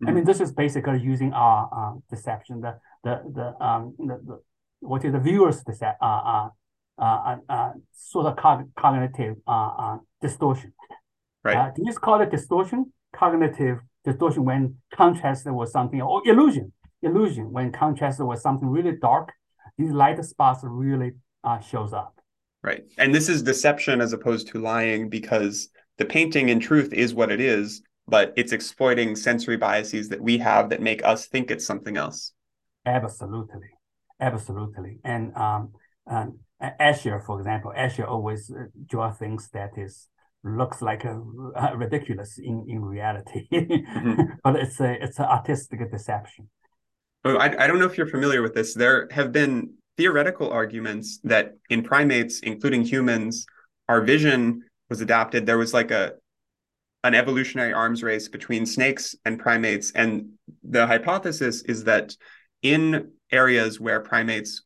[0.01, 0.07] Mm-hmm.
[0.07, 4.41] I mean, this is basically using our uh, deception, the the the um the, the
[4.79, 6.49] what is the viewer's uh, uh,
[6.97, 10.73] uh, uh, sort of cog cognitive uh, uh, distortion.
[11.43, 11.57] Right.
[11.57, 17.71] Uh, this call it distortion, cognitive distortion when contrasted with something, or illusion, illusion when
[17.71, 19.31] contrasted with something really dark,
[19.77, 21.11] these light spots really
[21.43, 22.19] uh, shows up.
[22.63, 22.85] Right.
[22.97, 27.31] And this is deception as opposed to lying because the painting in truth is what
[27.31, 31.65] it is, but it's exploiting sensory biases that we have that make us think it's
[31.65, 32.33] something else.
[32.85, 33.69] Absolutely.
[34.19, 34.99] Absolutely.
[35.03, 35.73] And um,
[36.09, 40.07] um, Escher, for example, Escher always uh, draw things that is
[40.43, 41.21] looks like a,
[41.55, 44.21] uh, ridiculous in, in reality, mm-hmm.
[44.43, 46.49] but it's a it's an artistic deception.
[47.25, 48.73] Oh, I, I don't know if you're familiar with this.
[48.73, 53.45] There have been theoretical arguments that in primates, including humans,
[53.89, 55.45] our vision was adapted.
[55.45, 56.13] There was like a
[57.03, 60.29] an evolutionary arms race between snakes and primates, and
[60.63, 62.15] the hypothesis is that
[62.63, 64.63] in areas where primates,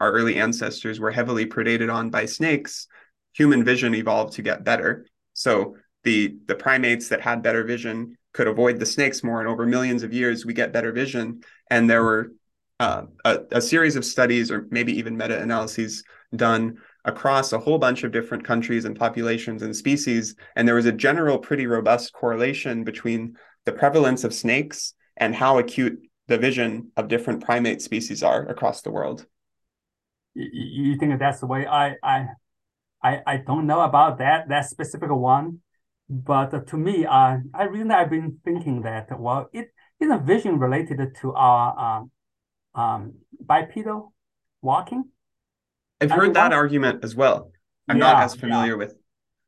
[0.00, 2.86] our early ancestors, were heavily predated on by snakes,
[3.34, 5.06] human vision evolved to get better.
[5.34, 9.66] So the the primates that had better vision could avoid the snakes more, and over
[9.66, 11.42] millions of years, we get better vision.
[11.70, 12.32] And there were
[12.80, 17.78] uh, a, a series of studies, or maybe even meta analyses, done across a whole
[17.78, 20.36] bunch of different countries and populations and species.
[20.54, 25.58] And there was a general, pretty robust correlation between the prevalence of snakes and how
[25.58, 29.26] acute the vision of different primate species are across the world.
[30.34, 32.26] You think that's the way I I
[33.02, 35.60] I, I don't know about that that specific one,
[36.08, 40.58] but to me, uh, I really I've been thinking that well, it is a vision
[40.58, 42.10] related to our um,
[42.74, 44.12] um, bipedal
[44.62, 45.04] walking.
[46.00, 47.50] I've heard that argument as well.
[47.88, 48.76] I'm yeah, not as familiar yeah.
[48.76, 48.94] with.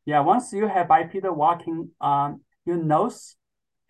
[0.06, 3.36] Yeah, once you have bipedal walking, um, your nose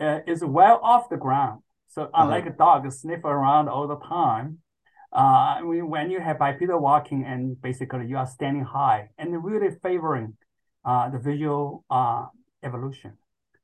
[0.00, 1.62] uh, is well off the ground.
[1.90, 2.22] So uh-huh.
[2.22, 2.54] unlike uh-huh.
[2.54, 4.58] a dog sniff around all the time,
[5.12, 10.36] uh, when you have bipedal walking and basically you are standing high and really favoring
[10.84, 12.26] uh, the visual uh,
[12.62, 13.14] evolution,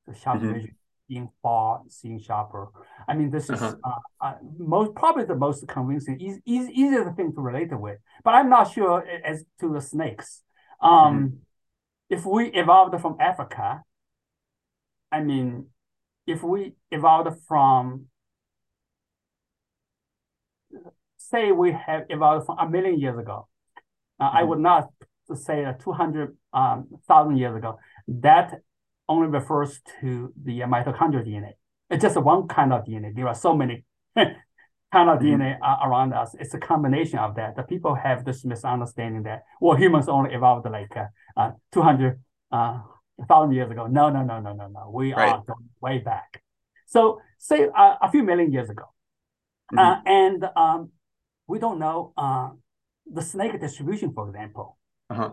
[0.09, 0.55] the sharp mm-hmm.
[0.55, 0.77] vision,
[1.09, 2.69] being far, seeing sharper.
[3.07, 3.77] I mean, this is uh-huh.
[3.85, 7.99] uh, uh, most probably the most convincing, easy, easy, easier thing to relate with.
[8.25, 10.43] But I'm not sure as to the snakes.
[10.81, 11.37] Um, mm-hmm.
[12.11, 13.83] If we evolved from Africa,
[15.13, 15.67] I mean,
[16.27, 18.07] if we evolved from
[21.31, 23.49] say we have evolved from a million years ago.
[24.19, 24.37] Uh, mm-hmm.
[24.37, 24.91] I would not
[25.35, 27.79] say uh, 200,000 um, years ago.
[28.09, 28.61] That
[29.09, 31.53] only refers to the mitochondrial DNA.
[31.91, 33.15] It's just one kind of DNA.
[33.15, 33.85] There are so many
[34.17, 34.35] kind
[34.95, 35.41] of mm-hmm.
[35.43, 36.35] DNA uh, around us.
[36.39, 37.57] It's a combination of that.
[37.57, 41.07] The people have this misunderstanding that well, humans only evolved like uh,
[41.37, 42.19] uh, 200,000
[42.53, 43.87] uh, years ago.
[43.87, 44.91] No, no, no, no, no, no.
[44.93, 45.33] We right.
[45.33, 46.43] are going way back.
[46.87, 48.85] So say uh, a few million years ago.
[49.73, 49.79] Mm-hmm.
[49.79, 50.91] Uh, and um,
[51.47, 52.51] we don't know uh,
[53.11, 54.79] the snake distribution, for example.
[55.11, 55.31] Uh-huh.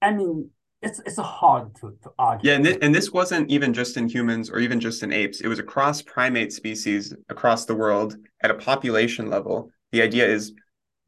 [0.00, 0.50] I mean,
[0.82, 2.50] it's it's hard to, to argue.
[2.50, 5.40] Yeah, and, th- and this wasn't even just in humans or even just in apes.
[5.40, 9.70] It was across primate species across the world at a population level.
[9.92, 10.52] The idea is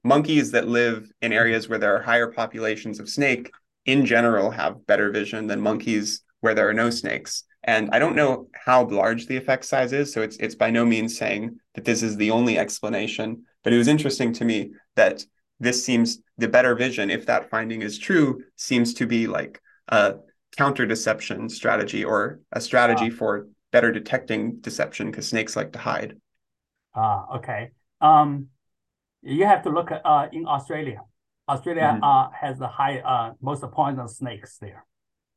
[0.02, 3.50] monkeys that live in areas where there are higher populations of snake
[3.84, 7.44] in general have better vision than monkeys where there are no snakes.
[7.64, 10.84] And I don't know how large the effect size is, so it's it's by no
[10.84, 13.44] means saying that this is the only explanation.
[13.66, 15.24] But it was interesting to me that
[15.58, 20.18] this seems the better vision, if that finding is true, seems to be like a
[20.56, 25.80] counter deception strategy or a strategy uh, for better detecting deception because snakes like to
[25.80, 26.14] hide.
[26.94, 27.70] Ah, uh, okay.
[28.00, 28.50] Um,
[29.22, 31.00] you have to look at uh, in Australia.
[31.48, 32.04] Australia mm-hmm.
[32.04, 34.86] uh, has the high uh, most poisonous snakes there.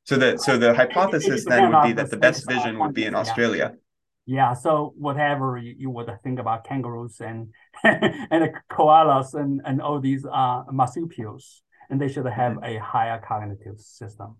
[0.04, 3.16] So the so the hypothesis then would be that the best vision would be in
[3.16, 3.72] Australia.
[3.72, 3.78] Yeah.
[4.26, 7.48] Yeah, so whatever you, you would think about kangaroos and
[7.84, 12.64] and koalas and and all these uh marsupials, and they should have mm-hmm.
[12.64, 14.36] a higher cognitive system,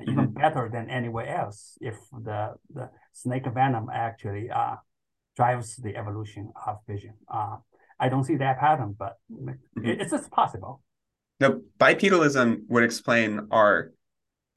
[0.00, 0.40] even mm-hmm.
[0.40, 1.76] better than anywhere else.
[1.80, 4.76] If the the snake venom actually uh
[5.36, 7.14] drives the evolution of vision.
[7.32, 7.56] Uh,
[7.98, 9.84] I don't see that pattern, but mm-hmm.
[9.84, 10.82] it's just possible.
[11.40, 13.92] Now, bipedalism would explain our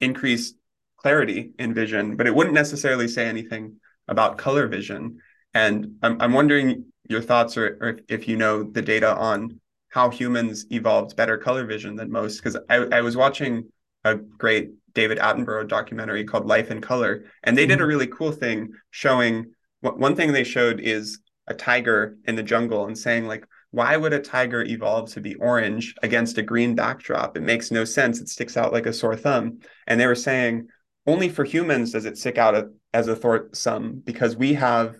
[0.00, 0.56] increased
[0.98, 3.76] clarity in vision, but it wouldn't necessarily say anything
[4.08, 5.18] about color vision.
[5.54, 10.10] And I'm, I'm wondering your thoughts or, or if you know the data on how
[10.10, 12.38] humans evolved better color vision than most.
[12.38, 13.70] Because I, I was watching
[14.04, 17.88] a great David Attenborough documentary called Life in Color, and they did a mm-hmm.
[17.88, 22.98] really cool thing showing one thing they showed is a tiger in the jungle and
[22.98, 27.42] saying like why would a tiger evolve to be orange against a green backdrop it
[27.42, 30.66] makes no sense it sticks out like a sore thumb and they were saying
[31.06, 34.96] only for humans does it stick out as a sore thumb because we have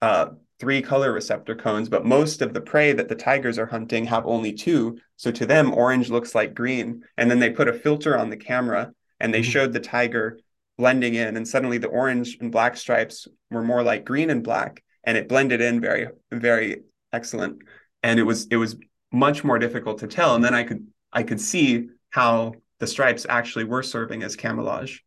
[0.00, 4.06] uh, three color receptor cones but most of the prey that the tigers are hunting
[4.06, 4.96] have only two.
[5.16, 7.02] So to them orange looks like green.
[7.18, 9.50] And then they put a filter on the camera and they mm-hmm.
[9.50, 10.38] showed the tiger
[10.78, 14.82] blending in and suddenly the orange and black stripes were more like green and black
[15.04, 16.82] and it blended in very very
[17.12, 17.58] excellent.
[18.02, 18.76] And it was it was
[19.12, 20.34] much more difficult to tell.
[20.34, 25.00] And then i could i could see how the stripes actually were serving as camouflage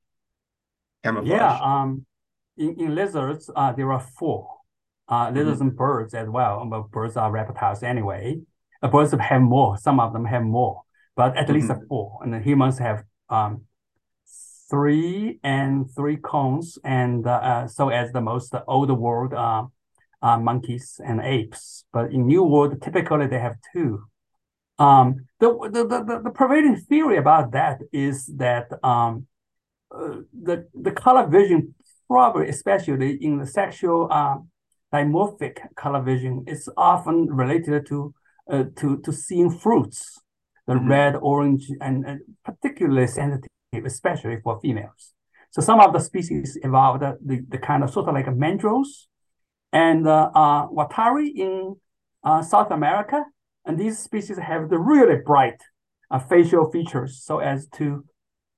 [1.06, 2.06] camouflage yeah um
[2.58, 4.42] in, in lizards uh there are four
[5.10, 5.70] uh lizards mm-hmm.
[5.70, 8.36] and birds as well but birds are reptiles anyway
[8.82, 10.82] uh, birds have more some of them have more
[11.16, 11.56] but at mm-hmm.
[11.56, 13.62] least four and the humans have um
[14.70, 19.64] three and three cones and uh, uh so as the most old world uh
[20.26, 21.86] uh, monkeys and apes.
[21.94, 24.04] But in New World, typically they have two.
[24.80, 29.28] Um, the, the, the, the prevailing theory about that is that um,
[29.92, 31.76] uh, the, the color vision,
[32.08, 34.38] probably especially in the sexual uh,
[34.94, 38.14] dimorphic color vision, is often related to
[38.52, 40.20] uh, to, to seeing fruits,
[40.68, 40.88] the mm-hmm.
[40.88, 43.50] red, orange, and, and particularly sensitive,
[43.86, 45.14] especially for females.
[45.50, 49.08] So some of the species evolved the, the kind of sort of like mandrills,
[49.72, 51.76] and uh, uh, uakari in
[52.24, 53.24] uh, South America.
[53.66, 55.60] And these species have the really bright
[56.12, 58.06] uh, facial features so as to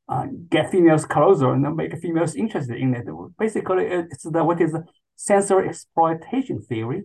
[0.09, 3.05] uh, get females closer and make females interested in it.
[3.37, 4.75] Basically, it's the what is
[5.15, 7.03] sensory exploitation theory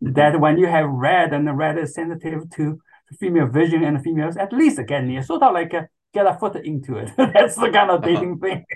[0.00, 2.80] that when you have red and the red is sensitive to
[3.18, 6.56] female vision and females at least get near, sort of like a, get a foot
[6.64, 7.10] into it.
[7.16, 8.64] That's the kind of dating thing.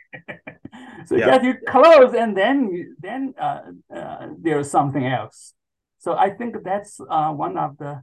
[1.07, 1.27] so yeah.
[1.27, 3.61] get you close and then then uh,
[3.95, 5.55] uh, there's something else
[5.99, 8.03] so i think that's uh, one of the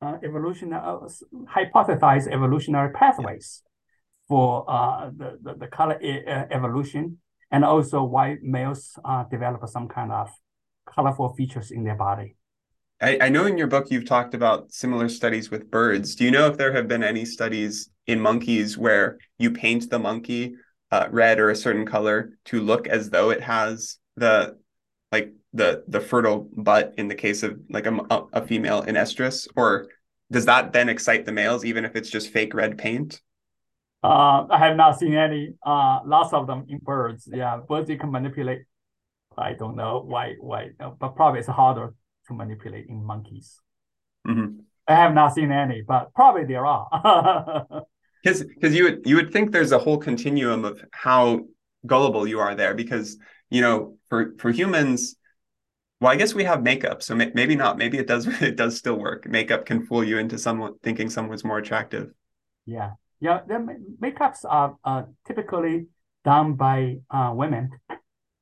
[0.00, 0.98] uh, evolutionary uh,
[1.54, 3.62] hypothesized evolutionary pathways
[4.28, 7.18] for uh, the, the, the color e evolution.
[7.50, 8.98] And also why males
[9.30, 10.28] develop some kind of
[10.86, 12.36] colorful features in their body.
[13.00, 16.14] I, I know in your book you've talked about similar studies with birds.
[16.14, 19.98] Do you know if there have been any studies in monkeys where you paint the
[19.98, 20.56] monkey
[20.90, 24.58] uh, red or a certain color to look as though it has the
[25.12, 29.46] like the the fertile butt in the case of like a, a female in estrus?
[29.54, 29.88] Or
[30.30, 33.20] does that then excite the males even if it's just fake red paint
[34.02, 37.28] uh, i have not seen any uh lots of them in birds.
[37.32, 38.62] Yeah birds you can manipulate.
[39.36, 41.94] I don't know why why but probably it's harder
[42.26, 43.60] to manipulate in monkeys.
[44.26, 44.60] Mm-hmm.
[44.86, 46.86] i have not seen any but probably there are.
[48.22, 51.46] Because because you would you would think there's a whole continuum of how
[51.86, 53.16] gullible you are there because
[53.48, 55.14] you know for for humans
[56.00, 57.78] well i guess we have makeup so may, maybe not.
[57.78, 59.28] Maybe it does it does still work.
[59.28, 62.10] Makeup can fool you into someone thinking someone's more attractive.
[62.66, 65.86] Yeah yeah the makeups are uh, typically
[66.24, 67.70] done by uh, women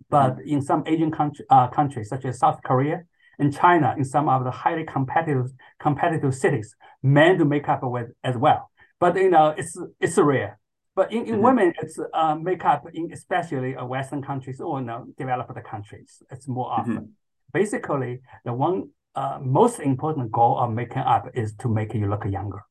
[0.09, 0.49] but mm-hmm.
[0.49, 3.03] in some asian country, uh, countries such as south korea
[3.39, 8.37] and china in some of the highly competitive competitive cities men do makeup with as
[8.37, 10.59] well but you know it's it's rare.
[10.95, 11.43] But in, in mm-hmm.
[11.43, 16.23] women, it's uh, makeup in especially uh, Western countries or you know, developed countries.
[16.31, 16.81] It's more mm-hmm.
[16.81, 16.95] often.
[16.95, 17.53] Mm-hmm.
[17.53, 22.25] Basically, the one uh, most important goal of making up is to make you look
[22.25, 22.63] younger.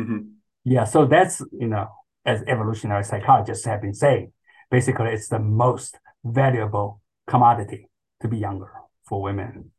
[0.00, 0.18] Mm-hmm.
[0.64, 1.88] Yeah, so that's you know,
[2.24, 4.32] as evolutionary psychologists have been saying,
[4.70, 7.88] basically it's the most valuable commodity
[8.20, 8.70] to be younger
[9.04, 9.72] for women.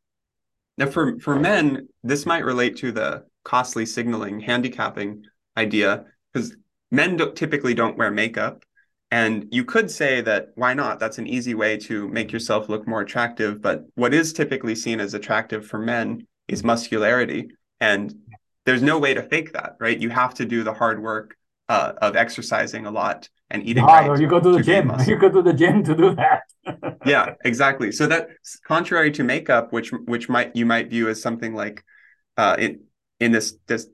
[0.76, 5.24] Now, for for men, this might relate to the costly signaling handicapping
[5.56, 6.56] idea because
[6.90, 8.64] men don't, typically don't wear makeup
[9.10, 11.00] And you could say that why not?
[11.00, 13.62] That's an easy way to make yourself look more attractive.
[13.62, 17.50] But what is typically seen as attractive for men is muscularity.
[17.80, 18.14] And
[18.64, 19.98] there's no way to fake that, right?
[19.98, 21.36] You have to do the hard work
[21.68, 24.08] uh, of exercising a lot and eating right.
[24.08, 24.20] right.
[24.20, 24.92] You go to the to gym.
[25.06, 26.98] You go to the gym to do that.
[27.06, 27.92] yeah, exactly.
[27.92, 28.28] So that
[28.66, 31.84] contrary to makeup, which which might you might view as something like
[32.36, 32.80] uh, in
[33.20, 33.86] in this this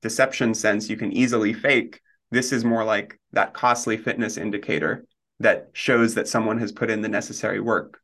[0.00, 2.00] deception sense, you can easily fake.
[2.30, 5.04] This is more like that costly fitness indicator
[5.40, 8.00] that shows that someone has put in the necessary work.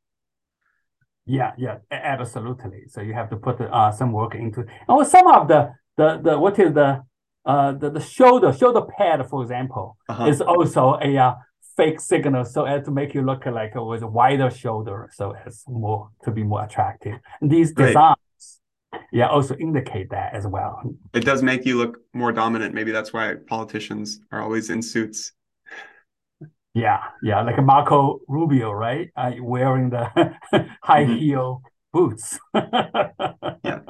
[1.26, 2.84] Yeah, yeah, absolutely.
[2.88, 4.68] So you have to put uh, some work into it.
[4.88, 7.02] And some of the the the what is the
[7.44, 10.26] uh the, the shoulder shoulder pad, for example, uh-huh.
[10.26, 11.34] is also a uh,
[11.76, 15.64] fake signal so as to make you look like with a wider shoulder, so as
[15.68, 17.18] more to be more attractive.
[17.40, 18.16] And these designs,
[19.12, 20.82] yeah, also indicate that as well.
[21.12, 22.74] It does make you look more dominant.
[22.74, 25.32] Maybe that's why politicians are always in suits.
[26.74, 29.08] Yeah, yeah, like Marco Rubio, right?
[29.16, 30.06] Uh, wearing the
[30.82, 31.14] high mm-hmm.
[31.14, 31.62] heel
[31.92, 32.38] boots.
[32.54, 33.80] yeah.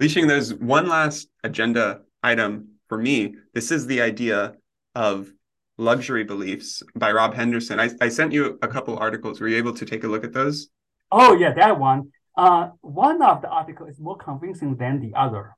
[0.00, 3.34] Lixing, there's one last agenda item for me.
[3.52, 4.54] This is the idea
[4.94, 5.30] of
[5.76, 7.78] luxury beliefs by Rob Henderson.
[7.78, 9.40] I, I sent you a couple articles.
[9.40, 10.68] Were you able to take a look at those?
[11.12, 12.12] Oh, yeah, that one.
[12.34, 15.54] Uh, one of the articles is more convincing than the other.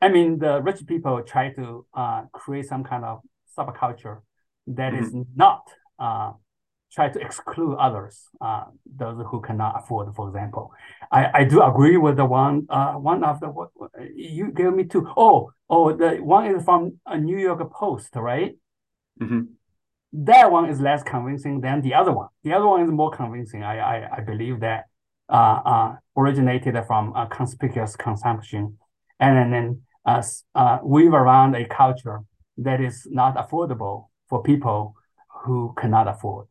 [0.00, 3.20] I mean, the rich people try to uh, create some kind of
[3.56, 4.20] subculture
[4.68, 5.04] that mm-hmm.
[5.04, 5.68] is not
[5.98, 6.32] uh,
[6.92, 10.72] try to exclude others, uh, those who cannot afford, for example.
[11.12, 13.70] I, I do agree with the one uh, one of the what
[14.14, 15.06] you gave me two.
[15.16, 18.56] Oh, oh, the one is from a New York Post, right?
[19.20, 19.40] Mm-hmm.
[20.12, 22.28] That one is less convincing than the other one.
[22.42, 23.62] The other one is more convincing.
[23.62, 24.84] I I, I believe that
[25.28, 28.78] uh, uh, originated from a conspicuous consumption,
[29.20, 30.22] and then uh,
[30.54, 32.20] uh, weave around a culture
[32.56, 34.94] that is not affordable for people
[35.44, 36.46] who cannot afford.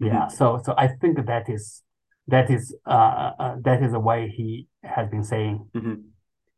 [0.00, 0.36] Yeah, mm-hmm.
[0.36, 1.82] so so I think that is
[2.28, 5.66] that is uh, uh, that is the way he has been saying.
[5.74, 5.94] Mm-hmm.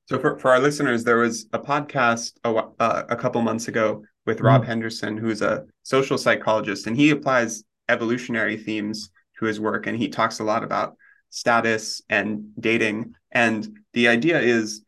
[0.06, 2.50] So for, for our listeners, there was a podcast a,
[2.80, 4.46] uh, a couple months ago with mm-hmm.
[4.46, 9.96] Rob Henderson, who's a social psychologist, and he applies evolutionary themes to his work, and
[9.96, 10.96] he talks a lot about
[11.30, 13.14] status and dating.
[13.30, 14.82] And the idea is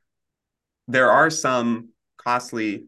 [0.89, 2.85] there are some costly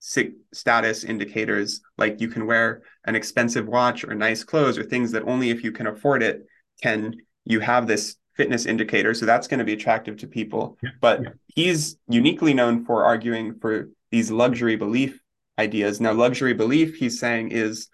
[0.00, 5.24] status indicators like you can wear an expensive watch or nice clothes or things that
[5.24, 6.46] only if you can afford it
[6.80, 9.12] can you have this fitness indicator.
[9.14, 10.78] So that's going to be attractive to people.
[10.82, 11.28] Yeah, but yeah.
[11.48, 15.20] he's uniquely known for arguing for these luxury belief
[15.58, 16.00] ideas.
[16.00, 17.88] Now luxury belief he's saying is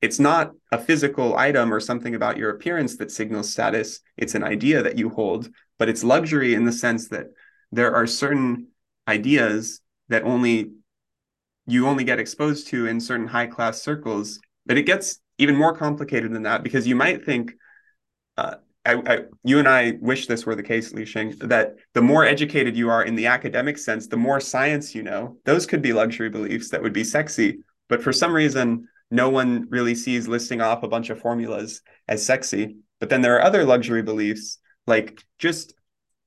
[0.00, 4.00] it's not a physical item or something about your appearance that signals status.
[4.16, 5.48] It's an idea that you hold.
[5.78, 7.26] But it's luxury in the sense that
[7.72, 8.68] there are certain
[9.08, 10.70] ideas that only
[11.66, 14.40] you only get exposed to in certain high class circles.
[14.66, 17.52] But it gets even more complicated than that because you might think,
[18.36, 22.24] uh, I, I, you and I wish this were the case, Lixing, that the more
[22.24, 25.38] educated you are in the academic sense, the more science you know.
[25.44, 27.60] Those could be luxury beliefs that would be sexy.
[27.88, 32.24] But for some reason, no one really sees listing off a bunch of formulas as
[32.24, 32.76] sexy.
[33.00, 35.74] But then there are other luxury beliefs, like just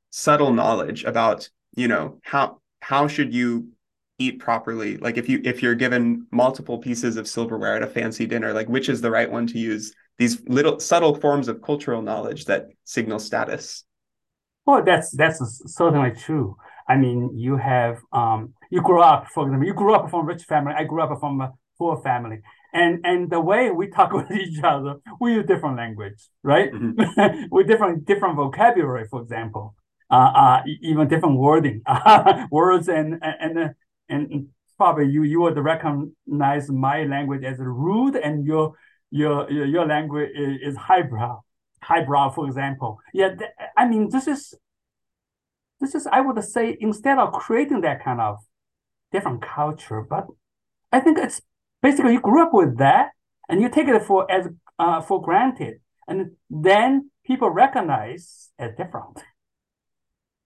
[0.09, 3.69] subtle knowledge about, you know, how how should you
[4.19, 4.97] eat properly.
[4.97, 8.67] Like if you if you're given multiple pieces of silverware at a fancy dinner like
[8.67, 9.93] which is the right one to use?
[10.17, 13.83] These little subtle forms of cultural knowledge that signal status.
[14.65, 16.55] Well that's that's certainly true.
[16.87, 20.23] I mean you have um you grew up for example you grew up from a
[20.23, 20.73] rich family.
[20.75, 22.39] I grew up from a poor family.
[22.73, 26.71] And and the way we talk with each other we use different language right?
[26.71, 27.45] Mm-hmm.
[27.51, 29.75] with different different vocabulary for example.
[30.09, 31.81] Uh, uh, even different wording,
[32.49, 33.75] words and and
[34.09, 34.47] and
[34.77, 38.73] probably you you would recognize my language as rude and your
[39.09, 41.39] your your language is, is highbrow
[41.81, 42.99] highbrow for example.
[43.13, 44.53] Yeah th- i mean this is
[45.79, 48.37] this is i would say instead of creating that kind of
[49.11, 50.27] different culture but
[50.91, 51.41] i think it's
[51.81, 53.11] basically you grew up with that
[53.49, 55.79] and you take it for as uh, for granted.
[56.07, 59.23] And then people recognize as different.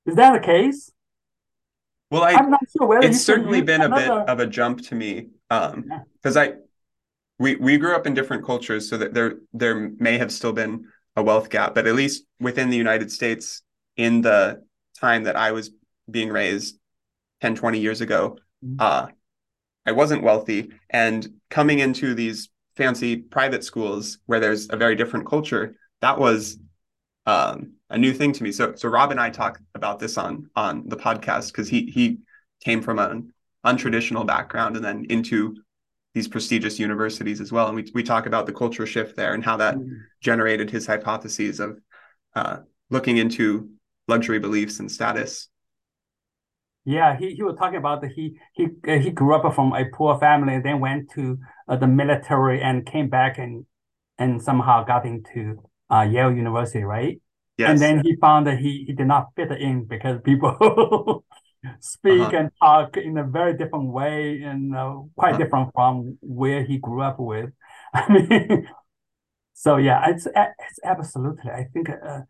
[0.05, 0.91] Is that the case
[2.11, 4.03] well, I, am not sure whether it's certainly been another...
[4.03, 6.37] a bit of a jump to me because um.
[6.37, 6.53] I
[7.39, 10.85] we we grew up in different cultures, so that there there may have still been
[11.15, 13.63] a wealth gap, but at least within the United States,
[13.97, 14.63] in the
[14.99, 15.71] time that I was
[16.09, 16.77] being raised
[17.41, 18.75] 10, 20 years ago, mm-hmm.
[18.79, 19.07] uh,
[19.85, 25.27] I wasn't wealthy, and coming into these fancy private schools where there's a very different
[25.27, 26.57] culture, that was
[27.25, 28.51] um, a new thing to me.
[28.51, 32.19] So so Rob and I talk about this on on the podcast because he he
[32.63, 33.33] came from an
[33.65, 35.55] untraditional background and then into
[36.13, 37.67] these prestigious universities as well.
[37.67, 39.89] And we we talk about the culture shift there and how that mm.
[40.21, 41.79] generated his hypotheses of
[42.33, 42.57] uh,
[42.89, 43.69] looking into
[44.07, 45.49] luxury beliefs and status.
[46.83, 49.85] Yeah, he, he was talking about that he he uh, he grew up from a
[49.93, 51.37] poor family, then went to
[51.67, 53.65] uh, the military and came back and
[54.17, 55.61] and somehow got into
[55.91, 57.21] uh, Yale University, right?
[57.57, 57.69] Yes.
[57.69, 61.23] And then he found that he, he did not fit in because people
[61.79, 62.37] speak uh-huh.
[62.37, 65.37] and talk in a very different way and uh, quite uh-huh.
[65.43, 67.49] different from where he grew up with.
[67.93, 68.67] I mean,
[69.53, 71.51] so yeah, it's it's absolutely.
[71.51, 72.21] I think uh,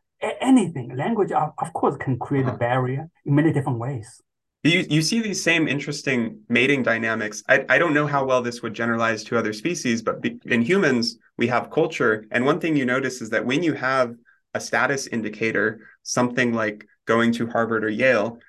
[0.42, 2.56] anything language, of, of course, can create uh-huh.
[2.56, 4.22] a barrier in many different ways.
[4.64, 7.44] You you see these same interesting mating dynamics.
[7.50, 10.62] I, I don't know how well this would generalize to other species, but be, in
[10.62, 14.14] humans we have culture, and one thing you notice is that when you have
[14.54, 18.40] a status indicator, something like going to Harvard or Yale,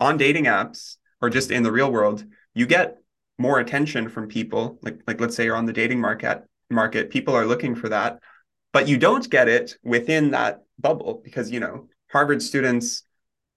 [0.00, 2.98] on dating apps or just in the real world, you get
[3.38, 4.78] more attention from people.
[4.82, 8.20] Like like let's say you're on the dating market market, people are looking for that,
[8.72, 13.02] but you don't get it within that bubble because you know Harvard students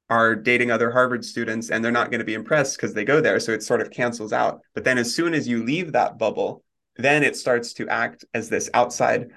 [0.09, 3.21] are dating other Harvard students and they're not going to be impressed because they go
[3.21, 3.39] there.
[3.39, 4.61] So it sort of cancels out.
[4.73, 6.63] But then as soon as you leave that bubble,
[6.95, 9.29] then it starts to act as this outside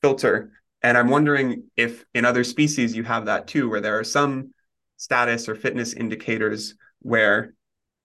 [0.00, 0.52] filter.
[0.84, 4.52] And I'm wondering if in other species you have that too, where there are some
[4.98, 7.54] status or fitness indicators where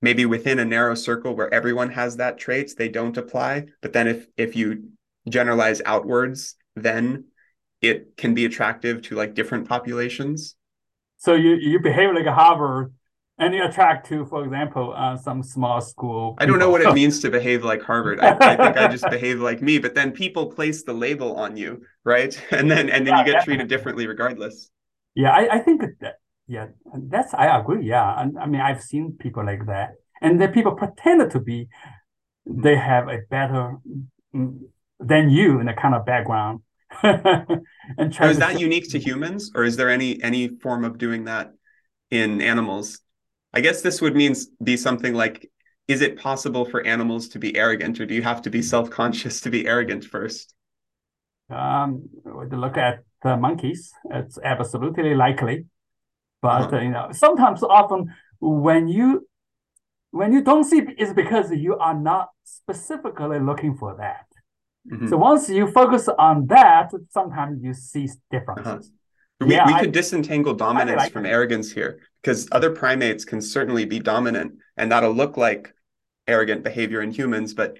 [0.01, 3.65] maybe within a narrow circle where everyone has that traits, they don't apply.
[3.81, 4.91] But then if if you
[5.27, 7.25] generalize outwards, then
[7.81, 10.55] it can be attractive to like different populations.
[11.17, 12.93] So you you behave like a Harvard
[13.39, 16.33] and you attract to, for example, uh, some small school.
[16.33, 16.43] People.
[16.43, 18.19] I don't know what it means to behave like Harvard.
[18.19, 21.55] I, I, think I just behave like me, but then people place the label on
[21.57, 22.39] you, right?
[22.51, 24.69] And then and then yeah, you get treated differently regardless.
[25.15, 26.15] Yeah, I, I think that
[26.47, 27.85] yeah, that's I agree.
[27.85, 29.91] Yeah, and I mean I've seen people like that,
[30.21, 31.69] and the people pretend to be
[32.45, 33.77] they have a better
[34.35, 34.59] mm,
[34.99, 36.61] than you in a kind of background.
[37.03, 41.53] and is that unique to humans, or is there any any form of doing that
[42.09, 42.99] in animals?
[43.53, 45.49] I guess this would mean be something like
[45.89, 49.41] is it possible for animals to be arrogant or do you have to be self-conscious
[49.41, 50.53] to be arrogant first
[51.49, 55.65] um look at the monkeys it's absolutely likely
[56.41, 56.77] but uh-huh.
[56.77, 59.27] uh, you know sometimes often when you
[60.11, 64.27] when you don't see it's because you are not specifically looking for that
[64.89, 65.07] mm-hmm.
[65.07, 68.98] so once you focus on that sometimes you see differences uh-huh.
[69.39, 73.41] We, yeah, we could I, disentangle dominance like from arrogance here because other primates can
[73.41, 75.73] certainly be dominant and that'll look like
[76.27, 77.53] arrogant behavior in humans.
[77.53, 77.77] But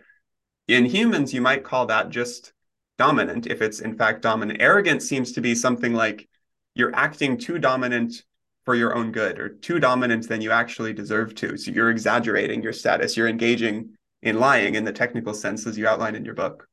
[0.68, 2.54] in humans, you might call that just
[2.98, 4.62] dominant if it's in fact dominant.
[4.62, 6.30] Arrogance seems to be something like
[6.76, 8.24] you're acting too dominant
[8.66, 11.58] for your own good or too dominant than you actually deserve to.
[11.58, 15.88] So you're exaggerating your status, you're engaging in lying in the technical sense as you
[15.88, 16.68] outline in your book.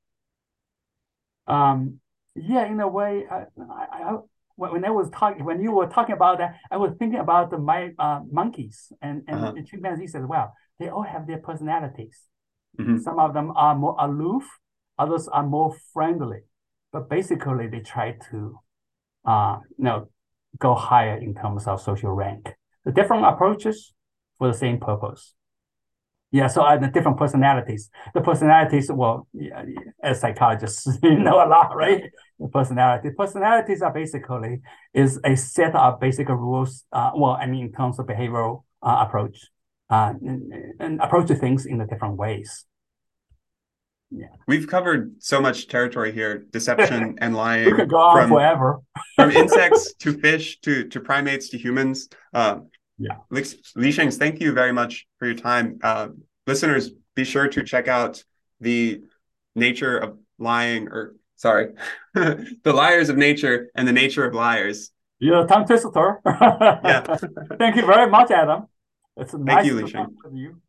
[1.47, 2.01] Um,
[2.35, 4.19] yeah, in a way, I, I,
[4.57, 7.59] when I was talking, when you were talking about that, I was thinking about the,
[7.59, 9.53] my uh, monkeys and, and uh-huh.
[9.67, 10.55] chimpanzees as well.
[10.79, 12.23] They all have their personalities.
[12.79, 12.99] Mm-hmm.
[12.99, 14.45] Some of them are more aloof,
[14.99, 16.41] others are more friendly,
[16.93, 18.59] but basically they try to,
[19.25, 20.09] uh, you know,
[20.59, 22.55] go higher in terms of social rank.
[22.85, 23.93] The different approaches
[24.39, 25.35] for the same purpose.
[26.37, 27.89] Yeah, so uh, the different personalities.
[28.13, 29.65] The personalities, well, yeah,
[30.03, 32.03] as psychologists, you know a lot, right?
[32.39, 33.09] The personality.
[33.17, 34.61] Personalities are basically
[34.93, 36.85] is a set of basic rules.
[36.93, 39.47] Uh, well, I mean, in terms of behavioral uh, approach,
[39.89, 42.67] uh, and, and approach to things in the different ways.
[44.11, 44.27] Yeah.
[44.47, 47.65] We've covered so much territory here: deception and lying.
[47.65, 48.83] we could go on from, forever.
[49.15, 52.11] from insects to fish to to primates to humans.
[52.35, 52.69] Um,
[52.99, 53.17] yeah.
[53.33, 55.79] Lixing, thank you very much for your time.
[55.83, 56.09] Uh,
[56.47, 58.25] listeners, be sure to check out
[58.61, 59.03] the
[59.55, 61.73] nature of lying, or sorry,
[62.15, 64.91] the liars of nature and the nature of liars.
[65.19, 66.21] You're a tongue twister.
[66.27, 67.01] yeah.
[67.59, 68.67] thank you very much, Adam.
[69.17, 70.61] It's nice thank you, to talk with you.